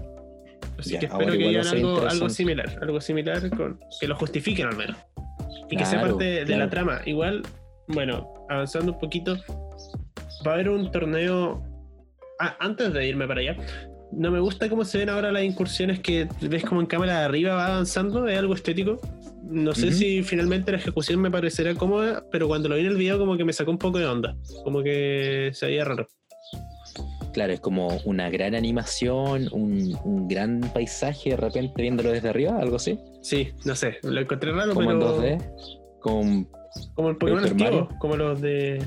Así 0.77 0.91
Ya, 0.93 0.99
que 0.99 1.05
espero 1.07 1.31
que 1.33 1.63
ser 1.63 1.85
algo, 1.85 2.29
similar. 2.29 2.77
Algo 2.81 3.01
similar 3.01 3.49
con 3.55 3.79
que 3.99 4.07
lo 4.07 4.15
justifiquen 4.15 4.67
al 4.67 4.75
menos. 4.75 4.97
Y 5.69 5.77
que 5.77 5.85
sea 5.85 6.01
parte 6.01 6.23
de 6.23 6.45
claro. 6.45 6.63
la 6.63 6.69
trama. 6.69 7.01
Igual, 7.05 7.43
bueno, 7.88 8.33
avanzando 8.49 8.93
un 8.93 8.99
poquito, 8.99 9.38
va 10.45 10.51
a 10.51 10.53
haber 10.55 10.69
un 10.69 10.91
torneo. 10.91 11.63
Ah, 12.39 12.55
antes 12.59 12.93
de 12.93 13.07
irme 13.07 13.27
para 13.27 13.41
allá, 13.41 13.57
no 14.11 14.31
me 14.31 14.39
gusta 14.39 14.69
cómo 14.69 14.85
se 14.85 14.99
ven 14.99 15.09
ahora 15.09 15.31
las 15.31 15.43
incursiones 15.43 15.99
que 15.99 16.27
ves 16.41 16.63
como 16.63 16.81
en 16.81 16.88
cámara 16.88 17.19
de 17.19 17.25
arriba 17.25 17.53
va 17.55 17.67
avanzando, 17.67 18.27
es 18.27 18.38
algo 18.38 18.53
estético. 18.53 18.99
No 19.43 19.73
sé 19.73 19.91
si 19.91 20.21
finalmente 20.21 20.71
la 20.71 20.77
ejecución 20.77 21.21
me 21.21 21.31
parecerá 21.31 21.73
cómoda, 21.73 22.23
pero 22.31 22.47
cuando 22.47 22.69
lo 22.69 22.75
vi 22.75 22.81
en 22.81 22.88
el 22.88 22.97
video 22.97 23.17
como 23.17 23.35
que 23.35 23.45
me 23.45 23.53
sacó 23.53 23.71
un 23.71 23.79
poco 23.79 23.97
de 23.97 24.05
onda, 24.05 24.35
como 24.63 24.83
que 24.83 25.49
se 25.53 25.65
veía 25.65 25.85
raro. 25.85 26.07
Claro, 27.33 27.53
es 27.53 27.59
como 27.59 27.88
una 28.05 28.29
gran 28.29 28.55
animación, 28.55 29.48
un, 29.51 29.98
un 30.03 30.27
gran 30.27 30.62
paisaje 30.74 31.31
de 31.31 31.38
repente 31.38 31.81
viéndolo 31.81 32.12
desde 32.12 32.29
arriba, 32.29 32.57
algo 32.59 32.77
así. 32.77 32.98
Sí, 33.21 33.50
no 33.65 33.75
sé, 33.75 33.98
lo 34.03 34.19
encontré 34.19 34.51
raro, 34.51 34.74
Como 34.74 34.91
en 34.91 35.00
pero 35.00 35.21
2D. 35.21 35.51
Con 36.00 36.48
como 36.93 37.09
el 37.09 37.17
Pokémon 37.17 37.43
antiguo, 37.43 37.89
como 38.00 38.15
los 38.15 38.39
de, 38.41 38.81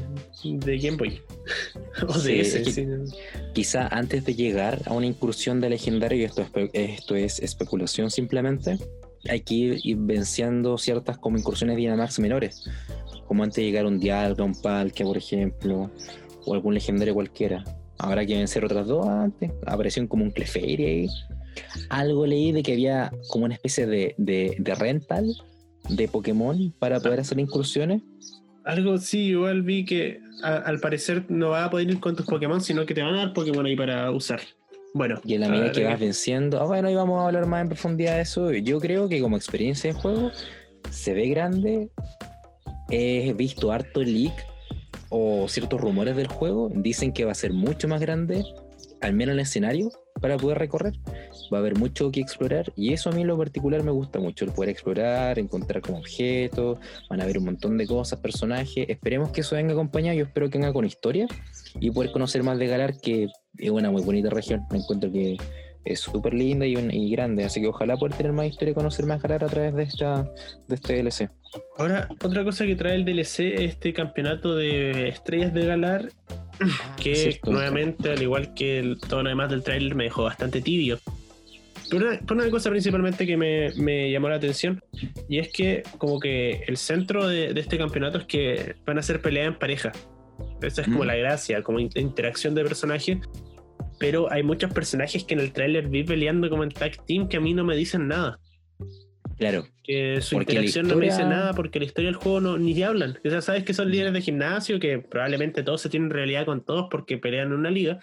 de 0.44 0.78
Game 0.78 0.96
Boy. 0.96 1.20
o 2.08 2.14
Sí, 2.14 2.28
de 2.28 2.40
ese, 2.40 2.62
es 2.62 2.64
que- 2.66 2.72
sí. 2.72 2.86
quizá 3.54 3.88
antes 3.88 4.24
de 4.24 4.34
llegar 4.34 4.80
a 4.86 4.92
una 4.92 5.06
incursión 5.06 5.60
de 5.60 5.70
legendario, 5.70 6.18
y 6.18 6.24
esto 6.24 6.42
es, 6.42 6.70
esto 6.72 7.16
es 7.16 7.40
especulación 7.40 8.10
simplemente, 8.10 8.78
hay 9.28 9.40
que 9.40 9.54
ir, 9.54 9.96
venciendo 9.98 10.78
ciertas 10.78 11.18
como 11.18 11.38
incursiones 11.38 11.76
Dynamax 11.76 12.18
menores, 12.20 12.64
como 13.26 13.42
antes 13.42 13.56
de 13.56 13.64
llegar 13.64 13.86
un 13.86 13.98
Dialga, 13.98 14.44
un 14.44 14.54
Palkia, 14.60 15.04
por 15.04 15.16
ejemplo, 15.16 15.90
o 16.44 16.54
algún 16.54 16.74
legendario 16.74 17.14
cualquiera. 17.14 17.64
Habrá 18.02 18.26
que 18.26 18.34
vencer 18.36 18.64
otras 18.64 18.86
dos 18.86 19.06
antes, 19.06 19.50
apareció 19.66 20.06
como 20.08 20.24
un 20.24 20.30
Clefairy 20.30 20.84
ahí. 20.84 21.08
Algo 21.88 22.26
leí 22.26 22.50
de 22.52 22.62
que 22.62 22.72
había 22.72 23.12
como 23.28 23.44
una 23.44 23.54
especie 23.54 23.86
de, 23.86 24.14
de, 24.18 24.56
de 24.58 24.74
rental 24.74 25.26
de 25.88 26.08
Pokémon 26.08 26.72
para 26.78 26.98
poder 27.00 27.20
hacer 27.20 27.38
incursiones. 27.38 28.02
Algo 28.64 28.98
sí, 28.98 29.18
igual 29.28 29.62
vi 29.62 29.84
que 29.84 30.20
a- 30.42 30.56
al 30.58 30.80
parecer 30.80 31.24
no 31.28 31.50
vas 31.50 31.66
a 31.66 31.70
poder 31.70 31.90
ir 31.90 32.00
con 32.00 32.16
tus 32.16 32.26
Pokémon, 32.26 32.60
sino 32.60 32.86
que 32.86 32.94
te 32.94 33.02
van 33.02 33.14
a 33.14 33.18
dar 33.18 33.32
Pokémon 33.32 33.66
ahí 33.66 33.76
para 33.76 34.10
usar. 34.10 34.40
Bueno, 34.94 35.20
Y 35.24 35.34
en 35.34 35.40
la 35.42 35.48
medida 35.48 35.66
habrá 35.66 35.74
que 35.80 35.84
vas 35.84 36.00
venciendo, 36.00 36.60
ah, 36.60 36.66
bueno, 36.66 36.88
ahí 36.88 36.94
vamos 36.94 37.20
a 37.22 37.26
hablar 37.26 37.46
más 37.46 37.62
en 37.62 37.68
profundidad 37.68 38.16
de 38.16 38.22
eso. 38.22 38.52
Yo 38.52 38.78
creo 38.78 39.08
que 39.08 39.20
como 39.20 39.36
experiencia 39.36 39.92
de 39.92 39.98
juego 39.98 40.30
se 40.90 41.14
ve 41.14 41.28
grande. 41.28 41.88
He 42.90 43.32
visto 43.32 43.72
harto 43.72 44.02
leak 44.02 44.34
o 45.14 45.46
ciertos 45.46 45.80
rumores 45.80 46.16
del 46.16 46.26
juego. 46.26 46.70
Dicen 46.74 47.12
que 47.12 47.26
va 47.26 47.32
a 47.32 47.36
ser 47.36 47.52
mucho 47.52 47.86
más 47.86 48.00
grande, 48.00 48.44
al 49.02 49.12
menos 49.12 49.34
el 49.34 49.40
escenario, 49.40 49.90
para 50.20 50.38
poder 50.38 50.58
recorrer. 50.58 50.94
Va 51.52 51.58
a 51.58 51.60
haber 51.60 51.76
mucho 51.76 52.10
que 52.10 52.20
explorar 52.20 52.72
y 52.76 52.94
eso 52.94 53.10
a 53.10 53.12
mí 53.12 53.20
en 53.20 53.26
lo 53.26 53.36
particular 53.36 53.82
me 53.82 53.90
gusta 53.90 54.18
mucho, 54.20 54.46
el 54.46 54.52
poder 54.52 54.70
explorar, 54.70 55.38
encontrar 55.38 55.82
como 55.82 55.98
objetos, 55.98 56.78
van 57.10 57.20
a 57.20 57.24
haber 57.24 57.36
un 57.38 57.44
montón 57.44 57.76
de 57.76 57.86
cosas, 57.86 58.20
personajes. 58.20 58.86
Esperemos 58.88 59.30
que 59.32 59.42
eso 59.42 59.54
venga 59.54 59.74
acompañado, 59.74 60.16
yo 60.16 60.24
espero 60.24 60.48
que 60.48 60.58
venga 60.58 60.72
con 60.72 60.86
historia 60.86 61.26
y 61.78 61.90
poder 61.90 62.10
conocer 62.10 62.42
más 62.42 62.58
de 62.58 62.68
Galar, 62.68 62.98
que 62.98 63.28
es 63.58 63.70
una 63.70 63.90
muy 63.90 64.02
bonita 64.02 64.30
región. 64.30 64.62
Me 64.70 64.78
encuentro 64.78 65.12
que 65.12 65.36
es 65.84 66.00
súper 66.00 66.34
linda 66.34 66.64
y, 66.66 66.76
un- 66.76 66.92
y 66.92 67.10
grande, 67.10 67.44
así 67.44 67.60
que 67.60 67.66
ojalá 67.68 67.96
poder 67.96 68.16
tener 68.16 68.32
más 68.32 68.46
historia 68.46 68.72
y 68.72 68.74
conocer 68.74 69.06
más 69.06 69.20
Galar 69.22 69.44
a 69.44 69.48
través 69.48 69.74
de, 69.74 69.82
esta, 69.82 70.22
de 70.68 70.74
este 70.74 71.02
DLC. 71.02 71.30
Ahora, 71.78 72.08
otra 72.22 72.44
cosa 72.44 72.64
que 72.66 72.76
trae 72.76 72.94
el 72.94 73.04
DLC 73.04 73.40
es 73.54 73.60
este 73.72 73.92
campeonato 73.92 74.54
de 74.56 75.08
estrellas 75.08 75.52
de 75.52 75.66
Galar, 75.66 76.08
que 77.02 77.14
Cierto. 77.14 77.50
nuevamente, 77.50 78.10
al 78.10 78.22
igual 78.22 78.54
que 78.54 78.78
el, 78.78 78.98
todo 79.00 79.22
lo 79.22 79.28
demás 79.28 79.50
del 79.50 79.62
trailer, 79.62 79.94
me 79.94 80.04
dejó 80.04 80.22
bastante 80.22 80.60
tibio. 80.62 80.98
Por 81.90 82.02
una, 82.02 82.20
una 82.30 82.50
cosa 82.50 82.70
principalmente 82.70 83.26
que 83.26 83.36
me, 83.36 83.70
me 83.76 84.10
llamó 84.10 84.28
la 84.28 84.36
atención, 84.36 84.82
y 85.28 85.38
es 85.38 85.48
que 85.52 85.82
como 85.98 86.20
que 86.20 86.62
el 86.66 86.76
centro 86.78 87.26
de, 87.28 87.52
de 87.52 87.60
este 87.60 87.76
campeonato 87.76 88.18
es 88.18 88.24
que 88.24 88.76
van 88.86 88.98
a 88.98 89.02
ser 89.02 89.20
peleas 89.20 89.48
en 89.48 89.58
pareja. 89.58 89.92
Esa 90.62 90.82
es 90.82 90.86
como 90.88 91.02
Mm. 91.04 91.06
la 91.06 91.14
gracia, 91.16 91.62
como 91.62 91.80
in- 91.80 91.90
interacción 91.96 92.54
de 92.54 92.62
personajes. 92.62 93.18
Pero 94.02 94.32
hay 94.32 94.42
muchos 94.42 94.72
personajes 94.72 95.22
que 95.22 95.34
en 95.34 95.38
el 95.38 95.52
tráiler 95.52 95.86
vi 95.86 96.02
peleando 96.02 96.50
como 96.50 96.64
en 96.64 96.70
tag 96.70 97.06
team 97.06 97.28
que 97.28 97.36
a 97.36 97.40
mí 97.40 97.54
no 97.54 97.62
me 97.62 97.76
dicen 97.76 98.08
nada. 98.08 98.40
Claro, 99.38 99.64
Que 99.84 100.20
su 100.20 100.34
interacción 100.34 100.88
no 100.88 100.96
me 100.96 101.04
dice 101.04 101.22
nada 101.22 101.52
porque 101.54 101.78
la 101.78 101.84
historia 101.84 102.10
del 102.10 102.16
juego 102.16 102.40
no, 102.40 102.58
ni 102.58 102.74
te 102.74 102.84
hablan. 102.84 103.20
O 103.24 103.30
sea, 103.30 103.40
sabes 103.40 103.62
que 103.62 103.74
son 103.74 103.92
líderes 103.92 104.12
de 104.12 104.20
gimnasio, 104.20 104.80
que 104.80 104.98
probablemente 104.98 105.62
todos 105.62 105.82
se 105.82 105.88
tienen 105.88 106.10
realidad 106.10 106.46
con 106.46 106.64
todos 106.64 106.88
porque 106.90 107.16
pelean 107.16 107.52
en 107.52 107.52
una 107.52 107.70
liga. 107.70 108.00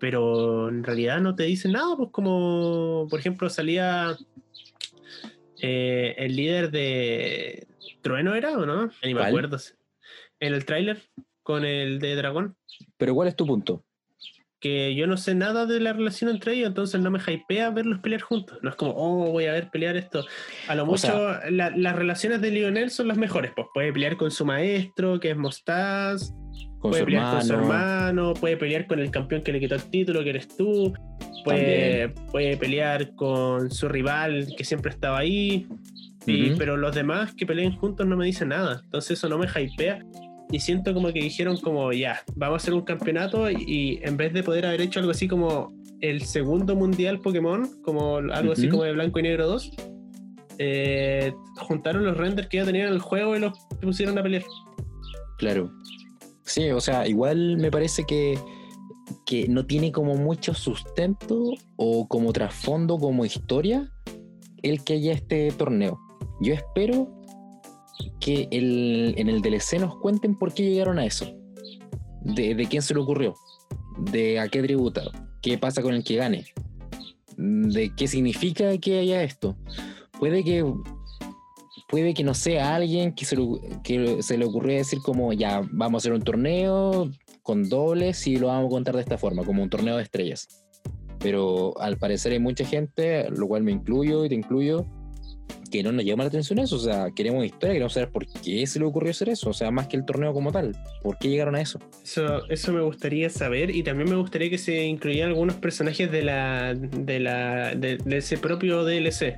Pero 0.00 0.68
en 0.68 0.82
realidad 0.82 1.20
no 1.20 1.36
te 1.36 1.44
dicen 1.44 1.72
nada, 1.72 1.96
pues 1.96 2.10
como 2.10 3.06
por 3.08 3.20
ejemplo 3.20 3.48
salía 3.48 4.16
eh, 5.62 6.16
el 6.18 6.34
líder 6.34 6.72
de 6.72 7.68
Trueno 8.02 8.34
era 8.34 8.58
o 8.58 8.66
no? 8.66 8.90
Ni 9.04 9.14
me 9.14 9.22
acuerdo. 9.22 9.58
En 10.40 10.54
el 10.54 10.64
tráiler 10.64 11.00
con 11.44 11.64
el 11.64 12.00
de 12.00 12.16
Dragón. 12.16 12.56
pero 12.96 13.14
¿cuál 13.14 13.28
es 13.28 13.36
tu 13.36 13.46
punto? 13.46 13.84
Que 14.64 14.94
yo 14.94 15.06
no 15.06 15.18
sé 15.18 15.34
nada 15.34 15.66
de 15.66 15.78
la 15.78 15.92
relación 15.92 16.30
entre 16.30 16.54
ellos, 16.54 16.68
entonces 16.68 16.98
no 16.98 17.10
me 17.10 17.18
hypea 17.18 17.68
verlos 17.68 17.98
pelear 17.98 18.22
juntos. 18.22 18.56
No 18.62 18.70
es 18.70 18.76
como, 18.76 18.92
oh, 18.96 19.30
voy 19.30 19.44
a 19.44 19.52
ver 19.52 19.68
pelear 19.70 19.94
esto. 19.94 20.24
A 20.68 20.74
lo 20.74 20.84
O 20.84 20.86
mucho, 20.86 20.98
sea- 20.98 21.42
la- 21.50 21.68
las 21.76 21.94
relaciones 21.94 22.40
de 22.40 22.50
Lionel 22.50 22.88
son 22.90 23.08
las 23.08 23.18
mejores. 23.18 23.52
Pues 23.54 23.66
puede 23.74 23.92
pelear 23.92 24.16
con 24.16 24.30
su 24.30 24.46
maestro, 24.46 25.20
que 25.20 25.32
es 25.32 25.36
Mostaz, 25.36 26.32
puede 26.80 27.04
pelear 27.04 27.30
con 27.32 27.42
su 27.44 27.52
hermano. 27.52 28.32
puede 28.32 28.56
pelear 28.56 28.86
con 28.86 29.00
el 29.00 29.10
campeón 29.10 29.42
que 29.42 29.52
le 29.52 29.60
quitó 29.60 29.74
el 29.74 29.82
título, 29.90 30.24
que 30.24 30.30
eres 30.30 30.48
tú, 30.56 30.94
puede, 31.44 32.08
puede 32.32 32.56
pelear 32.56 33.14
con 33.16 33.70
su 33.70 33.86
rival 33.88 34.46
que 34.56 34.64
siempre 34.64 34.90
estaba 34.92 35.18
ahí, 35.18 35.66
y- 36.26 36.52
pero 36.56 36.78
los 36.78 36.94
demás 36.94 37.34
que 37.34 37.44
peleen 37.44 37.76
juntos 37.76 38.06
no 38.06 38.16
me 38.16 38.24
dicen 38.24 38.48
nada, 38.48 38.80
entonces 38.82 39.18
eso 39.18 39.28
no 39.28 39.36
me 39.36 39.46
hypea. 39.46 39.98
Y 40.54 40.60
siento 40.60 40.94
como 40.94 41.12
que 41.12 41.20
dijeron 41.20 41.56
como, 41.56 41.92
ya, 41.92 42.22
vamos 42.36 42.54
a 42.54 42.56
hacer 42.62 42.74
un 42.74 42.82
campeonato 42.82 43.50
y, 43.50 43.56
y 43.66 44.00
en 44.04 44.16
vez 44.16 44.32
de 44.32 44.44
poder 44.44 44.66
haber 44.66 44.82
hecho 44.82 45.00
algo 45.00 45.10
así 45.10 45.26
como 45.26 45.74
el 46.00 46.22
segundo 46.22 46.76
mundial 46.76 47.18
Pokémon, 47.18 47.68
como 47.82 48.18
algo 48.18 48.52
así 48.52 48.68
como 48.68 48.84
de 48.84 48.92
Blanco 48.92 49.18
y 49.18 49.22
Negro 49.22 49.48
2, 49.48 49.72
eh, 50.58 51.32
juntaron 51.56 52.04
los 52.04 52.16
renders 52.16 52.46
que 52.46 52.58
ya 52.58 52.64
tenían 52.64 52.86
en 52.86 52.92
el 52.92 53.00
juego 53.00 53.34
y 53.34 53.40
los 53.40 53.58
pusieron 53.82 54.16
a 54.16 54.22
pelear. 54.22 54.44
Claro. 55.38 55.72
Sí, 56.44 56.70
o 56.70 56.80
sea, 56.80 57.08
igual 57.08 57.56
me 57.56 57.72
parece 57.72 58.04
que, 58.04 58.38
que 59.26 59.48
no 59.48 59.66
tiene 59.66 59.90
como 59.90 60.14
mucho 60.14 60.54
sustento 60.54 61.54
o 61.74 62.06
como 62.06 62.32
trasfondo, 62.32 62.96
como 62.98 63.24
historia, 63.24 63.90
el 64.62 64.84
que 64.84 64.92
haya 64.92 65.14
este 65.14 65.50
torneo. 65.50 65.98
Yo 66.40 66.54
espero 66.54 67.23
que 68.20 68.48
el- 68.50 69.14
en 69.16 69.28
el 69.28 69.40
DLC 69.42 69.78
nos 69.78 69.96
cuenten 69.98 70.36
por 70.38 70.52
qué 70.54 70.62
llegaron 70.70 70.98
a 70.98 71.06
eso. 71.06 71.26
De, 72.22 72.54
de 72.54 72.66
quién 72.66 72.82
se 72.82 72.94
le 72.94 73.00
ocurrió. 73.00 73.34
De 73.98 74.38
a 74.40 74.48
qué 74.48 74.62
tributa. 74.62 75.02
¿Qué 75.42 75.58
pasa 75.58 75.82
con 75.82 75.94
el 75.94 76.04
que 76.04 76.16
gane? 76.16 76.46
De 77.36 77.92
qué 77.96 78.08
significa 78.08 78.76
que 78.78 78.98
haya 79.00 79.22
esto. 79.22 79.56
Puede 80.18 80.42
que 80.44 80.64
puede 81.88 82.14
que 82.14 82.24
no 82.24 82.34
sea 82.34 82.74
alguien 82.74 83.14
que 83.14 83.24
se, 83.24 83.36
que 83.84 84.22
se 84.22 84.38
le 84.38 84.44
ocurrió 84.46 84.76
decir 84.76 84.98
como 85.04 85.32
ya 85.32 85.60
vamos 85.70 85.98
a 85.98 86.02
hacer 86.02 86.12
un 86.12 86.22
torneo 86.22 87.10
con 87.42 87.68
dobles 87.68 88.26
y 88.26 88.36
lo 88.36 88.46
vamos 88.48 88.66
a 88.66 88.70
contar 88.70 88.94
de 88.96 89.02
esta 89.02 89.18
forma, 89.18 89.44
como 89.44 89.62
un 89.62 89.70
torneo 89.70 89.96
de 89.98 90.02
estrellas. 90.02 90.48
Pero 91.20 91.78
al 91.78 91.96
parecer 91.98 92.32
hay 92.32 92.38
mucha 92.38 92.64
gente, 92.64 93.28
lo 93.30 93.46
cual 93.46 93.62
me 93.62 93.72
incluyo 93.72 94.24
y 94.24 94.28
te 94.28 94.34
incluyo, 94.34 94.86
que 95.74 95.82
no 95.82 95.90
nos 95.90 96.04
llama 96.04 96.22
la 96.22 96.28
atención 96.28 96.60
eso. 96.60 96.76
O 96.76 96.78
sea, 96.78 97.10
queremos 97.10 97.44
historia, 97.44 97.72
queremos 97.72 97.94
saber 97.94 98.10
por 98.10 98.26
qué 98.26 98.64
se 98.64 98.78
le 98.78 98.84
ocurrió 98.84 99.10
hacer 99.10 99.28
eso. 99.28 99.50
O 99.50 99.52
sea, 99.52 99.72
más 99.72 99.88
que 99.88 99.96
el 99.96 100.04
torneo 100.04 100.32
como 100.32 100.52
tal. 100.52 100.76
¿Por 101.02 101.18
qué 101.18 101.28
llegaron 101.28 101.56
a 101.56 101.60
eso? 101.60 101.80
Eso, 102.04 102.48
eso 102.48 102.72
me 102.72 102.80
gustaría 102.80 103.28
saber. 103.28 103.74
Y 103.74 103.82
también 103.82 104.08
me 104.08 104.14
gustaría 104.14 104.48
que 104.48 104.58
se 104.58 104.84
incluyeran 104.84 105.30
algunos 105.30 105.56
personajes 105.56 106.12
de 106.12 106.22
la. 106.22 106.74
de 106.74 107.18
la. 107.18 107.74
de, 107.74 107.98
ese 108.06 108.38
propio 108.38 108.84
DLC. 108.84 109.36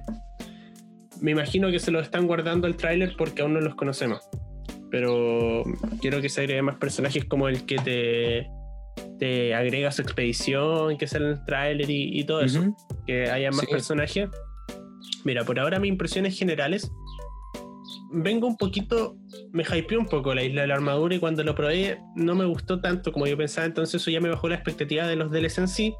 Me 1.22 1.30
imagino 1.30 1.70
que 1.70 1.78
se 1.78 1.90
lo 1.90 2.00
están 2.00 2.26
guardando 2.26 2.66
el 2.66 2.76
tráiler 2.76 3.14
porque 3.16 3.40
aún 3.40 3.54
no 3.54 3.60
los 3.62 3.74
conocemos. 3.74 4.20
Pero 4.90 5.64
quiero 6.02 6.20
que 6.20 6.28
se 6.28 6.42
agreguen 6.42 6.66
más 6.66 6.76
personajes 6.76 7.24
como 7.24 7.48
el 7.48 7.64
que 7.64 7.76
te 7.76 8.46
te 9.18 9.54
agrega 9.54 9.90
su 9.90 10.02
expedición, 10.02 10.98
que 10.98 11.06
sale 11.06 11.24
en 11.24 11.30
el 11.32 11.44
tráiler 11.46 11.86
y, 11.88 12.22
todo 12.24 12.42
eso. 12.42 12.76
Que 13.06 13.30
haya 13.30 13.50
más 13.50 13.64
personajes. 13.64 14.28
Mira, 15.26 15.42
por 15.42 15.58
ahora 15.58 15.80
mis 15.80 15.88
impresiones 15.88 16.38
generales. 16.38 16.92
Vengo 18.12 18.46
un 18.46 18.56
poquito, 18.56 19.16
me 19.50 19.64
hypeó 19.64 19.98
un 19.98 20.06
poco 20.06 20.32
la 20.32 20.44
isla 20.44 20.60
de 20.60 20.68
la 20.68 20.74
armadura 20.74 21.16
y 21.16 21.18
cuando 21.18 21.42
lo 21.42 21.56
probé 21.56 21.98
no 22.14 22.36
me 22.36 22.44
gustó 22.44 22.80
tanto 22.80 23.10
como 23.10 23.26
yo 23.26 23.36
pensaba, 23.36 23.66
entonces 23.66 24.00
eso 24.00 24.12
ya 24.12 24.20
me 24.20 24.28
bajó 24.28 24.48
la 24.48 24.54
expectativa 24.54 25.04
de 25.08 25.16
los 25.16 25.32
DLC 25.32 25.58
en 25.58 25.68
sí, 25.68 25.94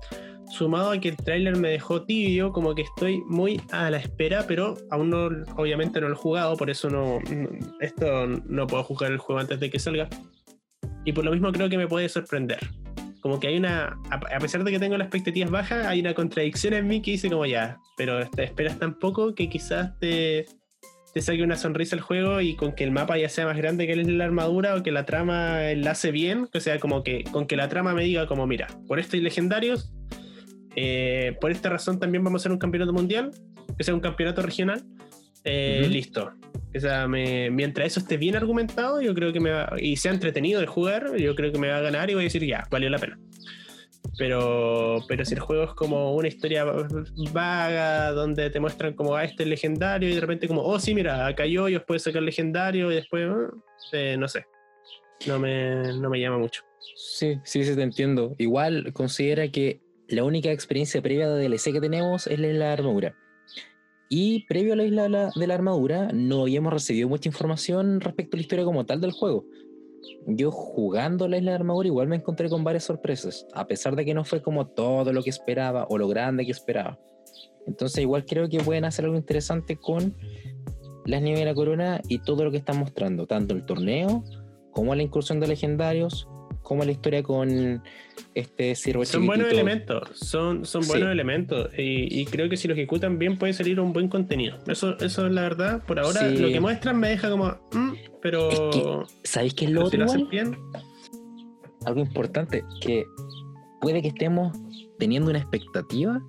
sumado 0.49 0.93
a 0.93 1.01
que 1.01 1.09
el 1.09 1.17
tráiler 1.17 1.57
me 1.57 1.71
dejó 1.71 2.05
tibio, 2.05 2.53
como 2.53 2.77
que 2.77 2.83
estoy 2.83 3.21
muy 3.27 3.61
a 3.73 3.91
la 3.91 3.97
espera, 3.97 4.45
pero 4.47 4.77
aún 4.93 5.11
no, 5.11 5.29
obviamente 5.57 6.01
no 6.01 6.09
lo 6.09 6.15
he 6.15 6.19
jugado, 6.19 6.57
por 6.57 6.71
eso 6.71 6.89
no, 6.89 7.19
esto 7.81 8.29
no 8.29 8.69
puedo 8.69 8.85
jugar 8.85 9.11
el 9.11 9.19
juego 9.19 9.41
antes 9.41 9.59
de 9.59 9.71
que 9.71 9.81
salga. 9.81 10.09
Y 11.05 11.13
por 11.13 11.25
lo 11.25 11.33
mismo 11.33 11.51
creo 11.51 11.69
que 11.69 11.79
me 11.79 11.89
puede 11.89 12.09
sorprender 12.09 12.61
como 13.27 13.41
que 13.41 13.49
hay 13.49 13.57
una, 13.57 13.99
a 14.09 14.39
pesar 14.39 14.63
de 14.63 14.71
que 14.71 14.79
tengo 14.79 14.97
las 14.97 15.07
expectativas 15.07 15.51
bajas, 15.51 15.85
hay 15.85 15.99
una 15.99 16.15
contradicción 16.15 16.75
en 16.75 16.87
mí 16.87 17.03
que 17.03 17.11
dice 17.11 17.29
como 17.29 17.45
ya, 17.45 17.81
pero 17.97 18.25
te 18.31 18.45
esperas 18.45 18.79
tan 18.79 19.01
poco 19.01 19.35
que 19.35 19.49
quizás 19.49 19.99
te, 19.99 20.47
te 21.13 21.21
saque 21.21 21.43
una 21.43 21.57
sonrisa 21.57 21.97
el 21.97 22.03
juego 22.03 22.41
y 22.41 22.55
con 22.55 22.73
que 22.73 22.85
el 22.85 22.93
mapa 22.93 23.19
ya 23.19 23.29
sea 23.29 23.45
más 23.45 23.57
grande 23.57 23.89
que 23.89 23.97
la 23.97 24.25
armadura 24.25 24.77
o 24.77 24.85
que 24.85 24.93
la 24.93 25.07
trama 25.07 25.59
la 25.75 25.91
hace 25.91 26.13
bien, 26.13 26.49
o 26.55 26.61
sea, 26.61 26.79
como 26.79 27.03
que 27.03 27.25
con 27.25 27.49
que 27.49 27.57
la 27.57 27.69
trama 27.69 27.95
me 27.95 28.05
diga 28.05 28.29
como 28.29 28.47
mira, 28.47 28.69
por 28.87 29.01
esto 29.01 29.17
hay 29.17 29.23
legendarios, 29.23 29.93
eh, 30.77 31.37
por 31.41 31.51
esta 31.51 31.69
razón 31.69 31.99
también 31.99 32.23
vamos 32.23 32.39
a 32.39 32.43
hacer 32.43 32.53
un 32.53 32.59
campeonato 32.59 32.93
mundial, 32.93 33.33
que 33.77 33.83
sea 33.83 33.93
un 33.93 34.01
campeonato 34.01 34.41
regional, 34.41 34.85
eh, 35.43 35.89
listo. 35.91 36.31
O 36.75 36.81
sea, 36.81 37.09
mientras 37.09 37.87
eso 37.87 38.01
esté 38.01 38.17
bien 38.17 38.37
argumentado, 38.37 39.01
yo 39.01 39.15
creo 39.15 39.33
que 39.33 39.41
me 39.41 39.51
va, 39.51 39.73
y 39.81 39.97
sea 39.97 40.13
entretenido 40.13 40.61
de 40.61 40.67
jugar, 40.67 41.17
yo 41.17 41.35
creo 41.35 41.53
que 41.53 41.59
me 41.59 41.69
va 41.69 41.79
a 41.79 41.81
ganar 41.81 42.11
y 42.11 42.15
voy 42.15 42.25
a 42.25 42.25
decir, 42.25 42.45
ya, 42.45 42.67
valió 42.71 42.91
la 42.91 42.99
pena. 42.99 43.19
Pero, 44.19 44.99
pero 45.09 45.25
si 45.25 45.35
el 45.35 45.41
juego 45.41 45.65
es 45.65 45.73
como 45.73 46.15
una 46.15 46.29
historia 46.29 46.65
vaga, 47.33 48.13
donde 48.13 48.51
te 48.51 48.61
muestran 48.61 48.95
como, 48.95 49.15
ah, 49.15 49.25
este 49.25 49.43
es 49.43 49.49
legendario, 49.49 50.09
y 50.09 50.15
de 50.15 50.21
repente 50.21 50.49
como, 50.49 50.63
oh, 50.63 50.79
sí, 50.79 50.95
mira, 50.95 51.35
yo, 51.47 51.69
y 51.69 51.77
os 51.77 51.85
puedo 51.85 51.99
sacar 51.99 52.23
legendario, 52.23 52.91
y 52.93 52.97
después, 52.97 53.27
eh, 53.93 54.17
no 54.19 54.29
sé, 54.29 54.45
no 55.27 55.39
me, 55.39 55.93
no 55.99 56.11
me 56.11 56.21
llama 56.21 56.39
mucho. 56.39 56.63
Sí, 56.95 57.39
sí, 57.45 57.65
sí, 57.65 57.75
te 57.75 57.83
entiendo. 57.83 58.35
Igual 58.39 58.93
considera 58.93 59.49
que 59.49 59.81
la 60.09 60.25
única 60.25 60.53
experiencia 60.53 61.03
previa 61.03 61.29
de 61.29 61.49
DLC 61.49 61.73
que 61.73 61.81
tenemos 61.81 62.27
es 62.27 62.39
la 62.39 62.73
armadura. 62.73 63.17
Y 64.09 64.47
previo 64.47 64.75
a 64.75 64.77
la 64.77 64.85
isla 64.85 65.33
de 65.35 65.47
la, 65.47 65.55
armadura, 65.55 66.11
no 66.13 66.43
habíamos 66.43 66.73
recibido 66.73 67.09
mucha 67.09 67.29
información 67.29 68.01
respecto 68.01 68.37
a 68.37 68.39
la 68.39 68.43
historia 68.43 68.65
como 68.65 68.87
tal 68.87 69.01
del 69.01 69.13
juego. 69.13 69.47
Yo 70.27 70.53
jugando 70.53 71.27
la 71.27 71.39
isla 71.39 71.53
de 71.53 71.59
la 71.59 71.61
armadura 71.63 71.89
igual 71.89 72.09
me 72.09 72.17
encontré 72.17 72.49
con 72.49 72.63
varias 72.63 72.85
sorpresas, 72.85 73.47
a 73.53 73.67
pesar 73.67 73.97
de 73.97 74.05
que 74.05 74.15
no 74.15 74.25
fue 74.25 74.43
como 74.43 74.69
todo 74.69 75.13
lo 75.13 75.23
que 75.23 75.31
esperaba 75.31 75.87
o 75.89 75.99
lo 75.99 76.07
grande 76.07 76.45
que 76.45 76.53
esperaba. 76.53 76.99
Entonces 77.67 77.99
igual 78.03 78.25
creo 78.25 78.49
que 78.49 78.59
pueden 78.59 78.85
hacer 78.85 79.05
algo 79.05 79.17
interesante 79.17 79.77
con 79.77 80.15
las 81.05 81.23
nieves 81.23 81.41
de 81.41 81.47
la 81.47 81.55
corona 81.55 82.01
y 82.09 82.19
todo 82.19 82.45
lo 82.45 82.51
que 82.51 82.59
están 82.59 82.79
mostrando, 82.79 83.27
tanto 83.27 83.55
el 83.55 83.65
torneo 83.65 84.25
como 84.71 84.95
la 84.95 85.03
incursión 85.03 85.41
de 85.41 85.49
legendarios, 85.49 86.29
como 86.67 86.83
la 86.85 86.91
historia 86.91 87.23
con 87.23 87.81
este 88.35 88.75
siervo 88.75 89.05
Son 89.05 89.25
buenos 89.25 89.53
elementos, 89.53 90.09
son, 90.15 90.65
son 90.65 90.85
buenos 90.89 91.11
elementos. 91.13 91.71
Y, 91.79 92.25
creo 92.27 92.49
que 92.49 92.57
si 92.57 92.67
lo 92.67 92.75
ejecutan 92.75 93.21
bien 93.21 93.39
puede 93.39 93.53
salir 93.53 93.79
un 93.79 93.93
buen 93.93 94.09
contenido. 94.09 94.59
Eso, 94.67 94.99
eso 94.99 95.27
es 95.27 95.33
la 95.33 95.43
verdad. 95.43 95.85
Por 95.87 96.01
ahora 96.01 96.29
lo 96.29 96.49
que 96.49 96.59
muestran 96.59 96.99
me 96.99 97.11
deja 97.11 97.31
como. 97.31 97.57
Mm", 97.73 97.93
pero. 98.21 99.07
¿Sabéis 99.23 99.55
qué 99.55 99.67
es 99.67 99.71
lo 99.71 99.85
otro? 99.85 100.07
Algo 101.85 102.01
importante, 102.01 102.65
que 102.81 103.05
puede 103.81 104.03
que 104.03 104.09
estemos 104.09 104.59
teniendo 104.99 105.31
una 105.31 105.39
expectativa 105.39 106.21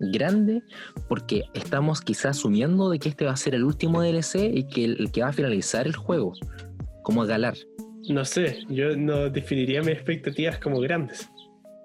grande 0.00 0.62
porque 1.10 1.42
estamos 1.52 2.00
quizás 2.00 2.38
asumiendo 2.38 2.88
de 2.88 2.98
que 2.98 3.10
este 3.10 3.26
va 3.26 3.32
a 3.32 3.36
ser 3.36 3.54
el 3.54 3.64
último 3.64 4.00
DLC 4.00 4.50
y 4.50 4.66
que 4.66 4.86
el, 4.86 4.96
el 4.98 5.12
que 5.12 5.20
va 5.20 5.28
a 5.28 5.32
finalizar 5.34 5.86
el 5.86 5.94
juego 5.94 6.32
como 7.02 7.26
Galar 7.26 7.56
no 8.08 8.24
sé, 8.24 8.60
yo 8.68 8.96
no 8.96 9.30
definiría 9.30 9.80
mis 9.80 9.94
expectativas 9.94 10.58
como 10.58 10.80
grandes. 10.80 11.28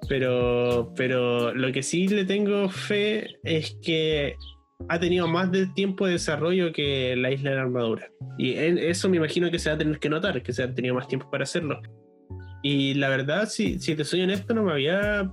Pero, 0.09 0.91
pero 0.95 1.53
lo 1.53 1.71
que 1.71 1.81
sí 1.81 2.07
le 2.07 2.25
tengo 2.25 2.67
fe 2.69 3.38
es 3.43 3.77
que 3.81 4.36
ha 4.89 4.99
tenido 4.99 5.27
más 5.27 5.51
de 5.51 5.67
tiempo 5.67 6.05
de 6.05 6.13
desarrollo 6.13 6.73
que 6.73 7.15
la 7.15 7.31
isla 7.31 7.51
de 7.51 7.55
la 7.55 7.62
armadura. 7.63 8.09
Y 8.38 8.53
eso 8.53 9.09
me 9.09 9.17
imagino 9.17 9.49
que 9.49 9.59
se 9.59 9.69
va 9.69 9.75
a 9.75 9.77
tener 9.77 9.99
que 9.99 10.09
notar, 10.09 10.41
que 10.43 10.51
se 10.51 10.63
ha 10.63 10.73
tenido 10.73 10.95
más 10.95 11.07
tiempo 11.07 11.29
para 11.31 11.43
hacerlo. 11.43 11.81
Y 12.62 12.95
la 12.95 13.09
verdad, 13.09 13.47
si, 13.47 13.79
si 13.79 13.95
te 13.95 14.03
soy 14.03 14.21
honesto, 14.21 14.53
no 14.53 14.63
me 14.63 14.73
había 14.73 15.31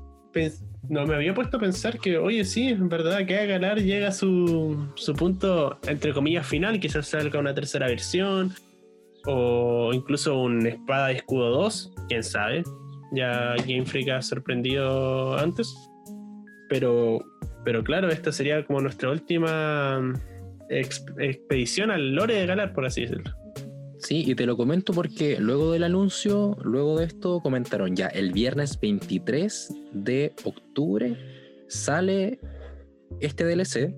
no 0.88 1.06
me 1.06 1.14
había 1.14 1.34
puesto 1.34 1.56
a 1.56 1.60
pensar 1.60 1.98
que, 1.98 2.18
oye, 2.18 2.44
sí, 2.44 2.68
en 2.68 2.88
verdad, 2.88 3.26
que 3.26 3.36
a 3.36 3.46
ganar 3.46 3.80
llega 3.80 4.08
a 4.08 4.12
su, 4.12 4.88
su 4.94 5.14
punto, 5.14 5.78
entre 5.86 6.12
comillas, 6.12 6.46
final, 6.46 6.78
quizás 6.80 7.08
salga 7.08 7.38
una 7.38 7.54
tercera 7.54 7.86
versión, 7.86 8.54
o 9.26 9.92
incluso 9.92 10.38
un 10.38 10.66
espada 10.66 11.08
de 11.08 11.14
escudo 11.14 11.50
2, 11.50 11.92
quién 12.08 12.22
sabe. 12.22 12.62
Ya 13.12 13.54
Game 13.66 13.86
Freak 13.86 14.08
ha 14.10 14.22
sorprendido 14.22 15.36
antes. 15.36 15.74
Pero, 16.68 17.18
pero 17.64 17.82
claro, 17.82 18.08
esta 18.08 18.30
sería 18.32 18.64
como 18.64 18.80
nuestra 18.80 19.10
última 19.10 20.00
expedición 20.68 21.90
al 21.90 22.14
lore 22.14 22.34
de 22.34 22.46
Galar, 22.46 22.72
por 22.72 22.86
así 22.86 23.02
decirlo. 23.02 23.34
Sí, 23.98 24.24
y 24.26 24.34
te 24.34 24.46
lo 24.46 24.56
comento 24.56 24.92
porque 24.94 25.38
luego 25.38 25.72
del 25.72 25.84
anuncio, 25.84 26.56
luego 26.62 26.98
de 26.98 27.06
esto, 27.06 27.40
comentaron 27.40 27.94
ya 27.94 28.06
el 28.06 28.32
viernes 28.32 28.78
23 28.80 29.74
de 29.92 30.32
octubre 30.44 31.16
sale 31.68 32.40
este 33.20 33.44
DLC 33.44 33.94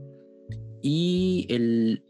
y 0.82 1.46
el 1.48 2.02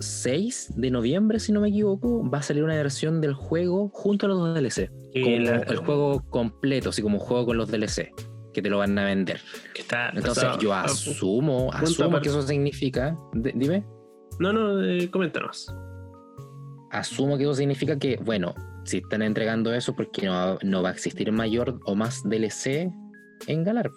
6 0.00 0.72
de 0.76 0.90
noviembre, 0.90 1.38
si 1.38 1.52
no 1.52 1.60
me 1.60 1.68
equivoco, 1.68 2.28
va 2.28 2.38
a 2.38 2.42
salir 2.42 2.64
una 2.64 2.74
versión 2.74 3.20
del 3.20 3.34
juego 3.34 3.90
junto 3.92 4.26
a 4.26 4.28
los 4.30 4.38
dos 4.38 4.54
DLC. 4.54 4.90
el 5.12 5.76
juego 5.76 6.24
completo, 6.30 6.88
así 6.88 7.02
como 7.02 7.18
un 7.18 7.20
juego 7.20 7.46
con 7.46 7.58
los 7.58 7.70
DLC, 7.70 8.12
que 8.52 8.62
te 8.62 8.70
lo 8.70 8.78
van 8.78 8.98
a 8.98 9.04
vender. 9.04 9.40
Entonces 10.14 10.48
yo 10.58 10.74
asumo, 10.74 11.70
asumo 11.72 12.20
que 12.20 12.28
eso 12.30 12.42
significa... 12.42 13.16
dime. 13.34 13.84
No, 14.38 14.52
no, 14.54 14.82
eh, 14.82 15.10
coméntanos. 15.10 15.72
Asumo 16.90 17.36
que 17.36 17.44
eso 17.44 17.54
significa 17.54 17.98
que, 17.98 18.16
bueno, 18.16 18.54
si 18.84 18.98
están 18.98 19.20
entregando 19.20 19.72
eso, 19.74 19.94
porque 19.94 20.26
no, 20.26 20.58
no 20.62 20.82
va 20.82 20.88
a 20.88 20.92
existir 20.92 21.30
mayor 21.30 21.78
o 21.84 21.94
más 21.94 22.22
DLC 22.24 22.90
en 23.46 23.64
Galar. 23.64 23.90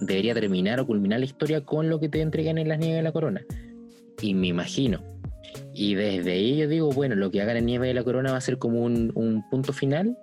Debería 0.00 0.34
terminar 0.34 0.78
o 0.78 0.86
culminar 0.86 1.20
la 1.20 1.24
historia 1.24 1.64
con 1.64 1.88
lo 1.88 1.98
que 1.98 2.10
te 2.10 2.20
entregan 2.20 2.58
en 2.58 2.68
las 2.68 2.78
nieves 2.78 2.96
de 2.96 3.02
la 3.02 3.12
corona. 3.12 3.42
Y 4.20 4.34
me 4.34 4.48
imagino 4.48 5.12
y 5.74 5.94
desde 5.94 6.32
ahí 6.32 6.58
yo 6.58 6.68
digo, 6.68 6.90
bueno, 6.90 7.14
lo 7.14 7.30
que 7.30 7.40
hagan 7.40 7.56
en 7.56 7.66
Nieve 7.66 7.88
de 7.88 7.94
la 7.94 8.04
Corona 8.04 8.32
va 8.32 8.38
a 8.38 8.40
ser 8.40 8.58
como 8.58 8.82
un, 8.82 9.44
punto 9.50 9.72
final 9.72 10.16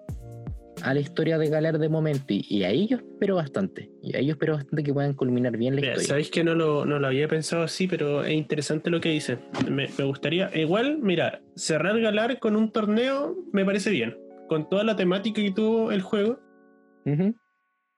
a 0.84 0.94
la 0.94 1.00
historia 1.00 1.38
de 1.38 1.50
Galar 1.50 1.80
de 1.80 1.90
momento. 1.90 2.26
Y, 2.30 2.64
ahí 2.64 2.88
yo 2.88 2.98
espero 2.98 3.36
bastante. 3.36 3.90
Y 4.02 4.16
ahí 4.16 4.28
yo 4.28 4.34
espero 4.34 4.54
bastante 4.54 4.84
que 4.84 4.94
puedan 4.94 5.14
culminar 5.14 5.58
bien 5.58 5.76
la 5.76 5.82
historia. 5.82 6.08
Sabéis 6.08 6.30
que 6.30 6.44
no 6.44 6.56
lo, 6.56 6.86
no 6.86 7.00
lo 7.00 7.08
había 7.08 7.28
pensado 7.28 7.64
así, 7.64 7.88
pero 7.88 8.24
es 8.24 8.34
interesante 8.34 8.90
lo 8.90 9.02
que 9.02 9.10
dice. 9.10 9.40
Me, 9.70 9.88
gustaría, 9.88 10.50
igual, 10.56 11.00
mira, 11.00 11.42
cerrar 11.56 12.00
Galar 12.00 12.40
con 12.40 12.56
un 12.56 12.72
torneo 12.72 13.36
me 13.52 13.66
parece 13.66 13.90
bien. 13.90 14.18
Con 14.48 14.70
toda 14.70 14.84
la 14.84 14.96
temática 14.96 15.42
que 15.42 15.52
tuvo 15.52 15.92
el 15.92 16.02
juego. 16.02 16.40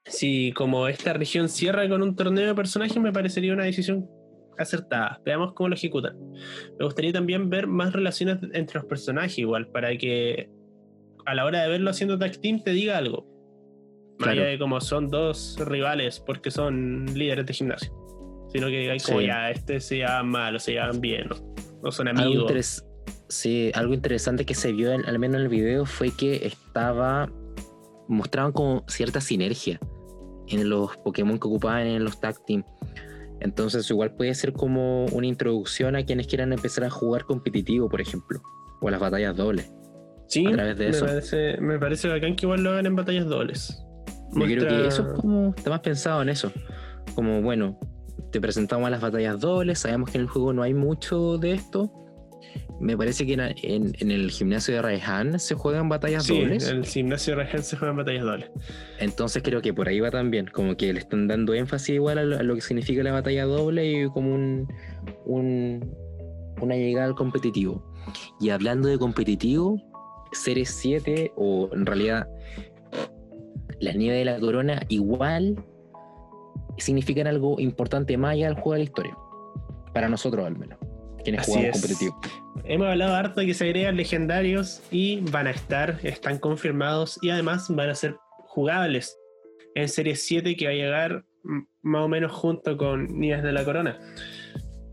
Si 0.06 0.52
como 0.54 0.88
esta 0.88 1.14
región 1.14 1.50
cierra 1.50 1.88
con 1.88 2.02
un 2.02 2.16
torneo 2.16 2.48
de 2.48 2.56
personajes, 2.56 2.98
me 2.98 3.12
parecería 3.12 3.54
una 3.54 3.66
decisión 3.66 4.10
acertada. 4.58 5.22
Veamos 5.26 5.54
cómo 5.54 5.70
lo 5.70 5.76
ejecutan. 5.76 6.18
Me 6.80 6.86
gustaría 6.86 7.12
también 7.12 7.50
ver 7.50 7.68
más 7.68 7.94
relaciones 7.94 8.38
entre 8.54 8.80
los 8.80 8.86
personajes 8.86 9.38
igual, 9.38 9.68
para 9.68 9.96
que 9.98 10.50
a 11.26 11.36
la 11.36 11.46
hora 11.46 11.64
de 11.64 11.70
verlo 11.70 11.90
haciendo 11.90 12.18
tag 12.18 12.38
team 12.40 12.62
te 12.64 12.72
diga 12.72 12.98
algo. 12.98 13.28
Más 14.20 14.30
allá 14.30 14.46
de 14.46 14.60
como 14.60 14.80
son 14.82 15.10
dos 15.10 15.58
rivales 15.60 16.20
porque 16.20 16.52
son 16.52 17.06
líderes 17.16 17.46
de 17.46 17.54
gimnasio. 17.54 17.92
Sino 18.54 18.68
que 18.68 18.92
hay 18.92 19.00
como 19.00 19.22
ya, 19.22 19.50
este 19.50 19.80
se 19.80 20.00
llaman 20.00 20.30
mal 20.30 20.56
o 20.56 20.60
se 20.60 20.74
llaman 20.74 21.00
bien, 21.02 21.30
¿no? 21.84 21.92
son 21.92 22.08
amigos. 22.10 22.84
sí, 23.30 23.72
algo 23.74 23.94
interesante 23.94 24.46
que 24.46 24.54
se 24.54 24.74
vio 24.74 24.92
al 24.92 25.20
menos 25.20 25.38
en 25.38 25.42
el 25.44 25.50
video 25.50 25.86
fue 25.86 26.12
que 26.16 26.46
estaba. 26.46 27.32
mostraban 28.08 28.52
como 28.52 28.84
cierta 28.88 29.22
sinergia 29.22 29.80
en 30.50 30.70
los 30.70 30.96
Pokémon 30.98 31.40
que 31.40 31.48
ocupaban 31.48 31.88
en 31.88 32.04
los 32.04 32.20
tag 32.20 32.44
team 32.46 32.64
Entonces 33.42 33.90
igual 33.90 34.14
puede 34.14 34.34
ser 34.36 34.54
como 34.54 35.06
una 35.08 35.28
introducción 35.28 35.96
a 35.96 36.06
quienes 36.06 36.28
quieran 36.28 36.54
empezar 36.54 36.84
a 36.84 36.90
jugar 36.90 37.26
competitivo, 37.26 37.90
por 37.90 38.00
ejemplo, 38.00 38.42
o 38.80 38.88
a 38.88 38.92
las 38.92 39.00
batallas 39.00 39.36
dobles. 39.36 39.72
Sí, 40.28 40.48
a 40.48 40.52
través 40.52 40.78
de 40.78 40.86
me, 40.86 40.92
eso. 40.92 41.06
Parece, 41.06 41.58
me 41.60 41.80
parece 41.80 42.08
bacán 42.08 42.36
que 42.36 42.46
igual 42.46 42.64
lo 42.64 42.72
hagan 42.72 42.86
en 42.86 42.96
batallas 42.96 43.26
dobles. 43.26 43.84
Yo 44.34 44.46
creo 44.46 44.68
que 44.68 44.88
eso 44.88 45.08
es 45.08 45.20
como, 45.20 45.54
está 45.58 45.70
más 45.70 45.82
pensado 45.82 46.22
en 46.22 46.30
eso. 46.30 46.52
Como, 47.16 47.42
bueno, 47.42 47.78
te 48.32 48.40
presentamos 48.40 48.90
las 48.90 49.02
batallas 49.02 49.40
dobles, 49.40 49.80
sabemos 49.80 50.10
que 50.10 50.18
en 50.18 50.22
el 50.22 50.28
juego 50.28 50.54
no 50.54 50.62
hay 50.62 50.74
mucho 50.74 51.38
de 51.38 51.54
esto. 51.54 51.92
Me 52.80 52.98
parece 52.98 53.26
que 53.26 53.34
en, 53.34 53.40
en- 53.42 53.94
en 54.00 54.12
el 54.12 54.32
gimnasio 54.32 54.74
de 54.76 54.82
Raihan 54.82 55.40
se 55.40 55.56
juegan 55.56 55.88
batallas 55.90 56.24
Sí, 56.26 56.40
dobles. 56.40 56.68
el 56.68 56.86
gimnasio 56.86 57.36
Regel 57.36 57.64
se 57.64 57.78
juega 57.78 57.92
en 57.92 57.98
batallas 57.98 58.24
dobles. 58.24 58.52
Entonces 59.00 59.44
creo 59.44 59.62
que 59.62 59.74
por 59.74 59.88
ahí 59.88 60.00
va 60.00 60.10
también, 60.12 60.48
como 60.48 60.76
que 60.76 60.92
le 60.94 61.00
están 61.00 61.28
dando 61.28 61.54
énfasis 61.54 61.96
igual 61.96 62.18
a 62.18 62.24
lo, 62.24 62.38
a 62.40 62.44
lo 62.44 62.56
que 62.56 62.62
significa 62.62 63.04
la 63.04 63.12
batalla 63.12 63.46
doble 63.46 63.86
y 63.86 64.08
como 64.10 64.34
un, 64.34 64.68
un- 65.26 65.96
una 66.62 66.76
llegada 66.76 67.08
al 67.08 67.16
competitivo. 67.16 67.84
Y 68.40 68.50
hablando 68.50 68.88
de 68.90 68.98
competitivo, 68.98 69.80
Series 70.32 70.70
7 70.70 71.32
o 71.36 71.70
en 71.74 71.86
realidad 71.86 72.28
la 73.80 73.94
nieve 73.94 74.18
de 74.18 74.26
la 74.26 74.40
corona 74.40 74.82
igual 74.90 75.56
significan 76.78 77.28
algo 77.28 77.60
importante 77.60 78.18
más 78.18 78.34
allá 78.34 78.46
del 78.48 78.56
juego 78.56 78.74
de 78.74 78.78
la 78.80 78.84
historia. 78.86 79.18
Para 79.94 80.08
nosotros 80.08 80.46
al 80.46 80.58
menos, 80.58 80.78
quienes 81.24 81.42
Así 81.42 81.52
jugamos 81.52 81.76
es. 81.76 81.82
competitivo. 81.82 82.22
Hemos 82.66 82.88
hablado 82.88 83.16
harto 83.16 83.40
de 83.42 83.48
que 83.48 83.54
se 83.54 83.66
agregan 83.66 83.98
legendarios 83.98 84.82
y 84.92 85.22
van 85.32 85.48
a 85.48 85.52
estar, 85.52 86.00
están 86.04 86.38
confirmados 86.40 87.20
y 87.22 87.30
además 87.30 87.68
van 87.70 87.90
a 87.90 87.96
ser 87.96 88.16
jugables 88.48 89.18
en 89.76 89.88
Serie 89.88 90.16
7 90.16 90.56
que 90.56 90.66
va 90.66 90.72
a 90.72 90.76
llegar 90.76 91.26
más 91.82 92.04
o 92.04 92.08
menos 92.08 92.32
junto 92.32 92.78
con 92.78 93.08
Nieves 93.20 93.44
de 93.44 93.52
la 93.52 93.64
Corona. 93.64 93.98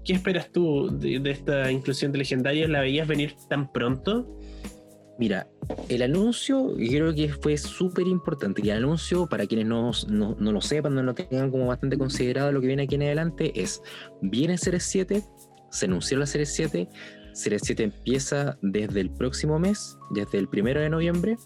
¿Qué 0.04 0.14
esperas 0.14 0.50
tú 0.50 0.88
de, 0.98 1.20
de 1.20 1.30
esta 1.30 1.70
inclusión 1.70 2.12
de 2.12 2.18
legendarios? 2.18 2.70
¿La 2.70 2.80
veías 2.80 3.06
venir 3.06 3.34
tan 3.48 3.70
pronto? 3.70 4.38
Mira, 5.18 5.48
el 5.88 6.02
anuncio 6.02 6.74
creo 6.76 7.12
que 7.12 7.28
fue 7.28 7.58
súper 7.58 8.06
importante. 8.06 8.62
Y 8.64 8.70
el 8.70 8.78
anuncio, 8.78 9.26
para 9.26 9.46
quienes 9.46 9.66
no, 9.66 9.90
no, 10.08 10.36
no 10.38 10.52
lo 10.52 10.60
sepan, 10.60 10.94
no 10.94 11.02
lo 11.02 11.12
tengan 11.14 11.50
como 11.50 11.66
bastante 11.66 11.98
considerado 11.98 12.52
lo 12.52 12.60
que 12.60 12.68
viene 12.68 12.84
aquí 12.84 12.94
en 12.94 13.02
adelante, 13.02 13.52
es, 13.60 13.82
viene 14.22 14.56
Series 14.56 14.84
7, 14.84 15.24
se 15.70 15.86
anunció 15.86 16.18
la 16.18 16.26
Series 16.26 16.52
7, 16.54 16.88
Series 17.32 17.62
7 17.64 17.82
empieza 17.84 18.58
desde 18.62 19.00
el 19.00 19.10
próximo 19.10 19.58
mes, 19.58 19.96
desde 20.10 20.38
el 20.38 20.48
primero 20.48 20.80
de 20.80 20.90
noviembre. 20.90 21.36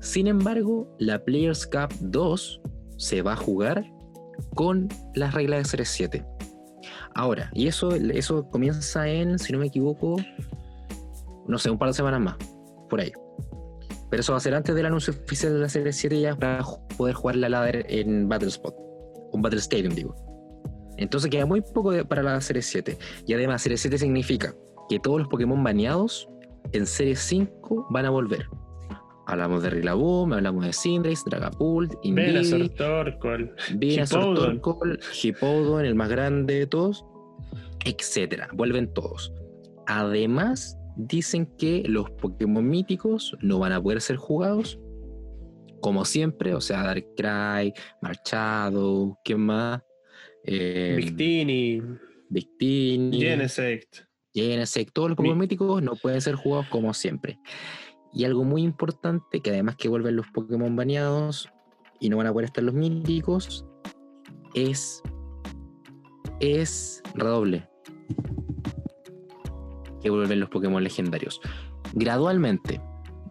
Sin 0.00 0.26
embargo, 0.26 0.94
la 0.98 1.24
Players 1.24 1.66
Cup 1.66 1.94
2 2.00 2.60
se 2.98 3.22
va 3.22 3.34
a 3.34 3.36
jugar 3.36 3.84
con 4.54 4.88
las 5.14 5.34
reglas 5.34 5.60
de 5.60 5.64
Series 5.64 5.88
7. 5.90 6.26
Ahora, 7.14 7.50
y 7.54 7.68
eso, 7.68 7.94
eso 7.94 8.48
comienza 8.50 9.08
en, 9.08 9.38
si 9.38 9.52
no 9.52 9.60
me 9.60 9.66
equivoco, 9.66 10.16
no 11.46 11.58
sé, 11.58 11.70
un 11.70 11.78
par 11.78 11.88
de 11.88 11.94
semanas 11.94 12.20
más 12.20 12.36
por 12.90 13.00
ahí. 13.00 13.12
Pero 14.10 14.20
eso 14.20 14.32
va 14.32 14.38
a 14.38 14.40
ser 14.40 14.54
antes 14.54 14.74
del 14.74 14.86
anuncio 14.86 15.12
oficial 15.12 15.52
de 15.54 15.60
la 15.60 15.68
serie 15.68 15.92
7 15.92 16.20
ya 16.20 16.36
para 16.36 16.64
poder 16.96 17.14
jugar 17.14 17.36
la 17.36 17.48
ladder 17.48 17.86
en 17.88 18.28
Battle 18.28 18.48
Spot. 18.48 18.74
Un 19.32 19.42
Battle 19.42 19.60
Stadium, 19.60 19.94
digo. 19.94 20.14
Entonces 20.96 21.30
queda 21.30 21.46
muy 21.46 21.60
poco 21.60 21.92
de- 21.92 22.04
para 22.04 22.22
la 22.22 22.40
serie 22.40 22.62
7. 22.62 22.98
Y 23.26 23.34
además, 23.34 23.62
serie 23.62 23.78
7 23.78 23.98
significa 23.98 24.54
que 24.88 24.98
todos 24.98 25.18
los 25.18 25.28
Pokémon 25.28 25.62
baneados 25.62 26.28
en 26.72 26.86
serie 26.86 27.16
5 27.16 27.86
van 27.90 28.06
a 28.06 28.10
volver. 28.10 28.46
Hablamos 29.26 29.62
de 29.62 29.70
Rillaboom, 29.70 30.34
hablamos 30.34 30.66
de 30.66 30.72
Cinderace, 30.74 31.22
Dragapult, 31.26 31.94
Indeedee, 32.02 32.68
Torkoal. 32.70 33.54
Venusaur. 33.76 34.36
Torkoal, 34.36 35.00
Hippowdon, 35.22 35.86
el 35.86 35.94
más 35.94 36.10
grande 36.10 36.58
de 36.60 36.66
todos, 36.66 37.04
etcétera. 37.86 38.48
Vuelven 38.52 38.92
todos. 38.92 39.32
Además, 39.86 40.76
dicen 40.96 41.46
que 41.58 41.82
los 41.88 42.10
Pokémon 42.10 42.66
míticos 42.68 43.34
no 43.40 43.58
van 43.58 43.72
a 43.72 43.82
poder 43.82 44.00
ser 44.02 44.16
jugados 44.16 44.78
como 45.80 46.04
siempre, 46.04 46.54
o 46.54 46.60
sea, 46.62 46.82
Darkrai, 46.82 47.72
Marchado, 48.00 49.18
¿quién 49.24 49.40
más? 49.40 49.82
Eh, 50.44 50.94
Victini, 50.96 51.82
Victini, 52.28 53.20
Genesect. 53.20 54.00
Genesect, 54.34 54.92
todos 54.92 55.10
los 55.10 55.16
Pokémon 55.16 55.38
míticos 55.38 55.82
no 55.82 55.94
pueden 55.96 56.20
ser 56.20 56.34
jugados 56.34 56.66
como 56.68 56.92
siempre. 56.92 57.38
Y 58.12 58.24
algo 58.24 58.44
muy 58.44 58.62
importante, 58.62 59.40
que 59.40 59.50
además 59.50 59.76
que 59.76 59.88
vuelven 59.88 60.16
los 60.16 60.26
Pokémon 60.28 60.74
baneados 60.76 61.48
y 62.00 62.08
no 62.08 62.16
van 62.16 62.26
a 62.26 62.32
poder 62.32 62.46
estar 62.46 62.64
los 62.64 62.74
míticos, 62.74 63.64
es. 64.54 65.02
Es 66.40 67.02
redoble. 67.14 67.68
Que 70.02 70.10
vuelven 70.10 70.40
los 70.40 70.50
Pokémon 70.50 70.82
legendarios. 70.82 71.40
Gradualmente. 71.94 72.80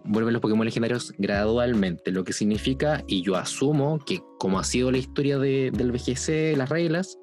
Vuelven 0.05 0.33
los 0.33 0.41
Pokémon 0.41 0.65
legendarios 0.65 1.13
gradualmente. 1.17 2.11
Lo 2.11 2.23
que 2.23 2.33
significa, 2.33 3.03
y 3.07 3.21
yo 3.21 3.35
asumo 3.37 3.99
que 4.05 4.21
como 4.37 4.59
ha 4.59 4.63
sido 4.63 4.91
la 4.91 4.97
historia 4.97 5.37
de- 5.37 5.71
del 5.71 5.91
VGC, 5.91 6.55
las 6.57 6.69
reglas, 6.69 7.17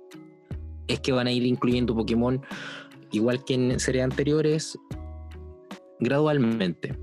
es 0.88 1.00
que 1.00 1.12
van 1.12 1.26
a 1.26 1.32
ir 1.32 1.44
incluyendo 1.44 1.94
Pokémon 1.94 2.40
igual 3.12 3.44
que 3.44 3.54
en 3.54 3.78
series 3.80 4.04
anteriores, 4.04 4.78
gradualmente. 5.98 6.96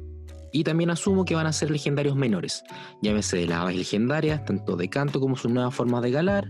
Y 0.52 0.64
también 0.64 0.90
asumo 0.90 1.26
que 1.26 1.36
van 1.36 1.46
a 1.46 1.54
ser 1.54 1.70
legendarios 1.70 2.16
menores, 2.16 2.64
llámese 3.02 3.38
de 3.38 3.48
las 3.48 3.60
aves 3.60 3.76
legendarias, 3.76 4.44
tanto 4.46 4.76
de 4.76 4.90
canto 4.90 5.20
como 5.20 5.36
sus 5.36 5.52
nuevas 5.52 5.76
formas 5.76 6.02
de 6.02 6.12
galar, 6.12 6.50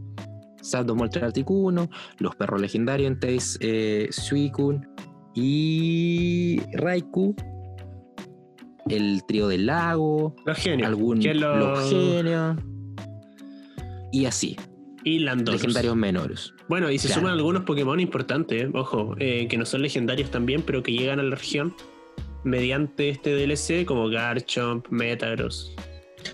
Zapdos 0.64 0.96
Moltres 0.96 1.24
Articuno, 1.24 1.90
los 2.20 2.36
perros 2.36 2.62
legendarios 2.62 3.12
Entei 3.12 3.40
eh, 3.60 4.08
Suicune 4.12 4.82
y 5.34 6.62
Raikou, 6.74 7.36
el 8.90 9.24
trío 9.28 9.48
del 9.48 9.66
lago, 9.68 10.36
Los 10.46 10.58
genios. 10.58 10.88
algún 10.88 11.20
los- 11.24 11.36
los 11.58 11.90
genios, 11.90 12.58
y 14.12 14.26
así, 14.26 14.56
Y 15.04 15.20
Landorus. 15.20 15.62
legendarios 15.62 15.96
menores. 15.96 16.54
Bueno, 16.68 16.90
y 16.92 16.98
se 16.98 17.08
Claro. 17.08 17.22
suman 17.22 17.34
algunos 17.36 17.64
Pokémon 17.64 18.00
importantes, 18.00 18.64
eh, 18.64 18.70
ojo, 18.74 19.16
eh, 19.20 19.48
que 19.48 19.58
no 19.58 19.66
son 19.66 19.82
legendarios 19.82 20.32
también, 20.32 20.62
pero 20.64 20.84
que 20.84 20.92
llegan 20.92 21.20
a 21.20 21.24
la 21.24 21.36
región 21.36 21.74
mediante 22.44 23.10
este 23.10 23.32
DLC, 23.36 23.86
como 23.86 24.10
Garchomp, 24.10 24.88
Metagross. 24.90 25.74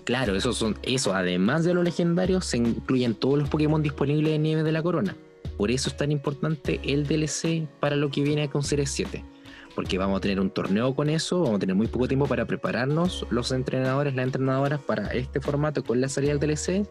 Claro, 0.04 0.34
eso 0.34 0.52
son, 0.52 0.76
eso, 0.82 1.14
además 1.14 1.64
de 1.64 1.74
los 1.74 1.84
legendarios, 1.84 2.44
se 2.46 2.56
incluyen 2.58 3.14
todos 3.14 3.38
los 3.38 3.48
Pokémon 3.48 3.82
disponibles 3.82 4.32
de 4.32 4.38
Nieve 4.38 4.62
de 4.62 4.72
la 4.72 4.82
Corona. 4.82 5.16
Por 5.56 5.70
eso 5.70 5.88
es 5.88 5.96
tan 5.96 6.10
importante 6.10 6.80
el 6.84 7.06
DLC 7.06 7.68
para 7.80 7.94
lo 7.94 8.10
que 8.10 8.22
viene 8.22 8.48
con 8.48 8.62
Series 8.64 8.90
7. 8.90 9.24
Porque 9.74 9.98
vamos 9.98 10.18
a 10.18 10.20
tener 10.20 10.40
un 10.40 10.50
torneo 10.50 10.94
con 10.94 11.10
eso, 11.10 11.40
vamos 11.40 11.56
a 11.56 11.58
tener 11.58 11.74
muy 11.74 11.88
poco 11.88 12.06
tiempo 12.06 12.26
para 12.26 12.46
prepararnos 12.46 13.26
los 13.30 13.50
entrenadores, 13.50 14.14
las 14.14 14.26
entrenadoras 14.26 14.80
para 14.80 15.08
este 15.08 15.40
formato 15.40 15.82
con 15.82 16.00
la 16.00 16.08
salida 16.08 16.34
del 16.34 16.40
DLC. 16.40 16.88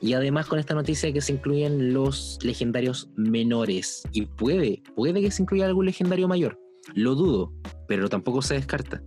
Y 0.00 0.12
además 0.12 0.46
con 0.46 0.58
esta 0.58 0.74
noticia 0.74 1.12
que 1.12 1.20
se 1.20 1.32
incluyen 1.32 1.94
los 1.94 2.38
legendarios 2.42 3.08
menores. 3.16 4.02
Y 4.12 4.26
puede, 4.26 4.82
puede 4.94 5.20
que 5.20 5.30
se 5.30 5.42
incluya 5.42 5.66
algún 5.66 5.86
legendario 5.86 6.28
mayor. 6.28 6.58
Lo 6.94 7.14
dudo, 7.14 7.52
pero 7.88 8.08
tampoco 8.08 8.42
se 8.42 8.54
descarta. 8.54 9.02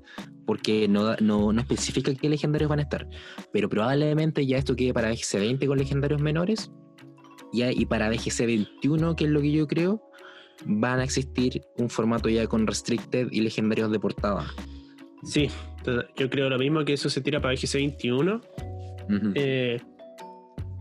Porque 0.45 0.87
no, 0.87 1.15
no, 1.17 1.51
no 1.53 1.61
especifica 1.61 2.15
qué 2.15 2.29
legendarios 2.29 2.69
van 2.69 2.79
a 2.79 2.83
estar. 2.83 3.07
Pero 3.51 3.69
probablemente 3.69 4.45
ya 4.45 4.57
esto 4.57 4.75
quede 4.75 4.93
para 4.93 5.11
VGC 5.11 5.39
20 5.39 5.67
con 5.67 5.77
legendarios 5.77 6.21
menores. 6.21 6.71
Ya, 7.53 7.71
y 7.71 7.85
para 7.85 8.09
VGC 8.09 8.45
21, 8.45 9.15
que 9.15 9.25
es 9.25 9.29
lo 9.29 9.41
que 9.41 9.51
yo 9.51 9.67
creo, 9.67 10.01
van 10.65 10.99
a 10.99 11.03
existir 11.03 11.61
un 11.77 11.89
formato 11.89 12.29
ya 12.29 12.47
con 12.47 12.65
Restricted 12.67 13.27
y 13.31 13.41
legendarios 13.41 13.91
de 13.91 13.99
portada. 13.99 14.45
Sí, 15.23 15.49
yo 16.15 16.29
creo 16.29 16.49
lo 16.49 16.57
mismo 16.59 16.83
que 16.85 16.93
eso 16.93 17.09
se 17.09 17.21
tira 17.21 17.41
para 17.41 17.55
GC 17.55 17.75
21. 17.77 18.35
Ujú. 19.09 19.31
Eh, 19.35 19.79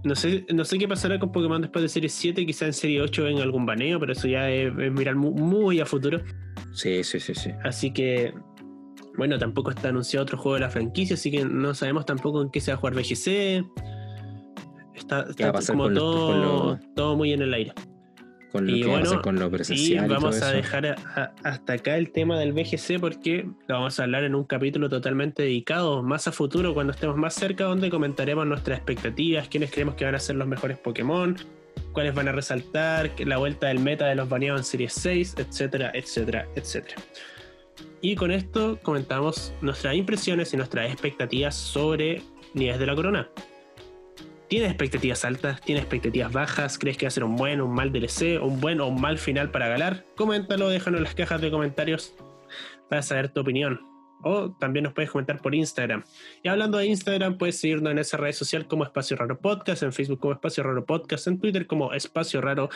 no, 0.04 0.14
sé, 0.14 0.44
no 0.52 0.64
sé 0.64 0.78
qué 0.78 0.86
pasará 0.88 1.18
con 1.18 1.32
Pokémon 1.32 1.60
después 1.60 1.82
de 1.82 1.88
Serie 1.88 2.08
7, 2.08 2.44
quizá 2.46 2.66
en 2.66 2.72
Serie 2.72 3.00
8 3.00 3.24
venga 3.24 3.42
algún 3.42 3.66
baneo, 3.66 3.98
pero 3.98 4.12
eso 4.12 4.28
ya 4.28 4.50
es, 4.50 4.72
es 4.78 4.92
mirar 4.92 5.14
mu- 5.16 5.32
muy, 5.32 5.80
a 5.80 5.86
futuro. 5.86 6.20
Sí, 6.74 7.02
sí, 7.02 7.18
sí, 7.20 7.34
sí. 7.34 7.50
Así 7.64 7.92
que, 7.92 8.34
bueno, 9.16 9.38
tampoco 9.38 9.70
está 9.70 9.88
anunciado 9.88 10.24
otro 10.24 10.38
juego 10.38 10.54
de 10.54 10.60
la 10.60 10.70
franquicia, 10.70 11.14
así 11.14 11.30
que 11.30 11.44
no 11.44 11.74
sabemos 11.74 12.04
tampoco 12.06 12.42
en 12.42 12.50
qué 12.50 12.60
se 12.60 12.70
va 12.70 12.76
a 12.76 12.80
jugar 12.80 12.94
VGC. 12.94 13.64
Está, 14.94 15.26
¿Qué 15.36 15.44
va 15.44 15.48
está 15.48 15.48
a 15.48 15.52
pasar 15.52 15.76
como 15.76 15.88
los- 15.88 15.98
todo, 16.02 16.66
los- 16.72 16.94
todo 16.94 17.16
muy 17.16 17.32
en 17.32 17.42
el 17.42 17.54
aire. 17.54 17.72
Con 18.56 18.66
lo 18.66 18.76
Y 18.76 18.80
que 18.82 18.86
bueno, 18.88 19.04
pasar 19.04 19.20
con 19.22 19.36
lo 19.38 19.46
Y 19.46 19.50
presencial. 19.50 20.04
y 20.06 20.08
vamos 20.08 20.36
todo 20.38 20.44
a 20.46 20.48
eso. 20.48 20.56
dejar 20.56 20.86
a- 20.86 20.96
a- 21.14 21.48
hasta 21.48 21.72
acá 21.74 21.96
el 21.96 22.10
tema 22.10 22.38
del 22.38 22.52
VGC 22.52 22.98
porque 22.98 23.46
lo 23.68 23.74
vamos 23.76 23.98
a 24.00 24.02
hablar 24.04 24.24
en 24.24 24.34
un 24.34 24.44
capítulo 24.44 24.88
totalmente 24.88 25.42
dedicado 25.42 26.02
más 26.02 26.26
a 26.28 26.32
futuro 26.32 26.74
cuando 26.74 26.92
estemos 26.92 27.16
más 27.16 27.34
cerca 27.34 27.64
donde 27.64 27.90
comentaremos 27.90 28.46
nuestras 28.46 28.78
expectativas, 28.78 29.48
quiénes 29.48 29.70
creemos 29.70 29.94
que 29.94 30.04
van 30.04 30.14
a 30.14 30.18
ser 30.18 30.36
los 30.36 30.48
mejores 30.48 30.78
Pokémon, 30.78 31.36
cuáles 31.92 32.14
van 32.14 32.28
a 32.28 32.32
resaltar, 32.32 33.10
la 33.24 33.38
vuelta 33.38 33.68
del 33.68 33.78
meta 33.78 34.06
de 34.06 34.14
los 34.14 34.28
baneados 34.28 34.60
en 34.60 34.64
Series 34.64 34.92
6, 34.92 35.34
etcétera, 35.38 35.90
etcétera, 35.94 36.46
etcétera. 36.54 36.96
Y 38.00 38.14
con 38.16 38.30
esto 38.30 38.78
comentamos 38.82 39.52
nuestras 39.62 39.94
impresiones 39.94 40.52
y 40.52 40.56
nuestras 40.56 40.90
expectativas 40.90 41.54
sobre 41.54 42.22
Nieves 42.54 42.78
de 42.78 42.86
la 42.86 42.94
Corona. 42.94 43.28
¿Tienes 44.48 44.68
expectativas 44.70 45.24
altas? 45.24 45.60
¿Tienes 45.60 45.82
expectativas 45.82 46.32
bajas? 46.32 46.78
¿Crees 46.78 46.96
que 46.96 47.06
va 47.06 47.08
a 47.08 47.10
ser 47.10 47.24
un 47.24 47.34
buen, 47.34 47.60
un 47.60 47.74
mal 47.74 47.92
DLC? 47.92 48.40
¿Un 48.40 48.60
buen 48.60 48.80
o 48.80 48.86
un 48.86 49.00
mal 49.00 49.18
final 49.18 49.50
para 49.50 49.66
Galar? 49.66 50.06
Coméntalo, 50.16 50.68
déjalo 50.68 50.98
en 50.98 51.02
las 51.02 51.16
cajas 51.16 51.40
de 51.40 51.50
comentarios 51.50 52.14
para 52.88 53.02
saber 53.02 53.32
tu 53.32 53.40
opinión. 53.40 53.80
O 54.22 54.52
también 54.52 54.84
nos 54.84 54.92
puedes 54.92 55.10
comentar 55.10 55.42
por 55.42 55.52
Instagram. 55.52 56.04
Y 56.44 56.48
hablando 56.48 56.78
de 56.78 56.86
Instagram, 56.86 57.38
puedes 57.38 57.58
seguirnos 57.58 57.90
en 57.90 57.98
esa 57.98 58.18
red 58.18 58.32
social 58.32 58.68
como 58.68 58.84
Espacio 58.84 59.16
Raro 59.16 59.40
Podcast, 59.40 59.82
en 59.82 59.92
Facebook 59.92 60.20
como 60.20 60.34
Espacio 60.34 60.62
Raro 60.62 60.86
Podcast, 60.86 61.26
en 61.26 61.40
Twitter 61.40 61.66
como 61.66 61.92
Espacio 61.92 62.40
Raro 62.40 62.68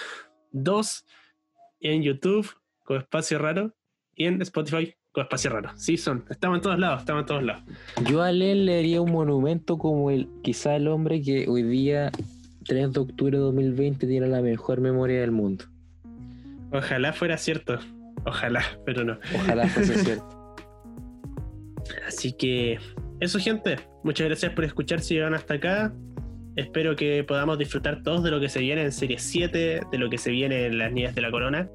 2, 0.51 1.07
en 1.81 2.03
YouTube 2.03 2.53
como 2.83 2.99
Espacio 2.99 3.39
Raro 3.39 3.77
y 4.17 4.27
en 4.27 4.43
Spotify 4.43 4.97
como 5.13 5.23
Espacio 5.25 5.51
Raro. 5.51 5.71
Sí, 5.77 5.97
son. 5.97 6.25
Estamos 6.31 6.59
en 6.59 6.63
todos 6.63 6.79
lados, 6.79 7.01
estamos 7.01 7.23
en 7.23 7.27
todos 7.27 7.43
lados. 7.43 7.63
Yo 8.09 8.23
a 8.23 8.31
él 8.31 8.67
le 8.67 8.79
haría 8.79 9.01
un 9.01 9.11
monumento 9.11 9.79
como 9.79 10.11
el, 10.11 10.29
quizá 10.43 10.77
el 10.77 10.89
hombre 10.89 11.21
que 11.21 11.49
hoy 11.49 11.63
día, 11.63 12.11
3 12.67 12.93
de 12.93 13.01
octubre 13.01 13.37
de 13.37 13.43
2020, 13.43 14.07
tiene 14.07 14.29
la 14.29 14.41
mejor 14.41 14.81
memoria 14.81 15.21
del 15.21 15.33
mundo. 15.33 15.65
Ojalá 16.73 17.13
fuera 17.13 17.37
cierto. 17.39 17.79
Ojalá, 18.25 18.63
pero 18.87 19.05
no. 19.05 19.19
Ojalá 19.35 19.67
fuese 19.69 19.95
cierto. 20.05 20.55
Así 22.07 22.33
que 22.33 22.79
eso, 23.19 23.39
gente. 23.39 23.79
Muchas 24.05 24.29
gracias 24.29 24.53
por 24.53 24.65
escuchar 24.65 25.01
si 25.01 25.15
llegan 25.15 25.35
hasta 25.35 25.55
acá. 25.55 25.93
Espero 26.57 26.95
que 26.95 27.25
podamos 27.25 27.59
disfrutar 27.59 28.03
todos 28.03 28.23
de 28.23 28.31
lo 28.31 28.41
que 28.41 28.49
se 28.49 28.61
viene 28.61 28.83
en 28.83 28.93
Serie 28.93 29.19
7, 29.19 29.81
de 29.91 29.99
lo 29.99 30.09
que 30.09 30.19
se 30.19 30.31
viene 30.31 30.67
en 30.67 30.79
las 30.79 30.93
Niñas 30.93 31.15
de 31.15 31.21
la 31.21 31.31
Corona 31.31 31.69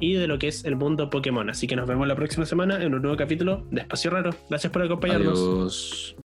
y 0.00 0.14
de 0.14 0.26
lo 0.26 0.38
que 0.38 0.48
es 0.48 0.64
el 0.64 0.76
mundo 0.76 1.10
Pokémon. 1.10 1.48
Así 1.50 1.66
que 1.66 1.76
nos 1.76 1.86
vemos 1.86 2.06
la 2.06 2.16
próxima 2.16 2.46
semana 2.46 2.82
en 2.82 2.94
un 2.94 3.02
nuevo 3.02 3.16
capítulo 3.16 3.66
de 3.70 3.82
Espacio 3.82 4.10
Raro. 4.10 4.30
Gracias 4.48 4.72
por 4.72 4.82
acompañarnos. 4.82 5.38
Adiós. 5.38 6.16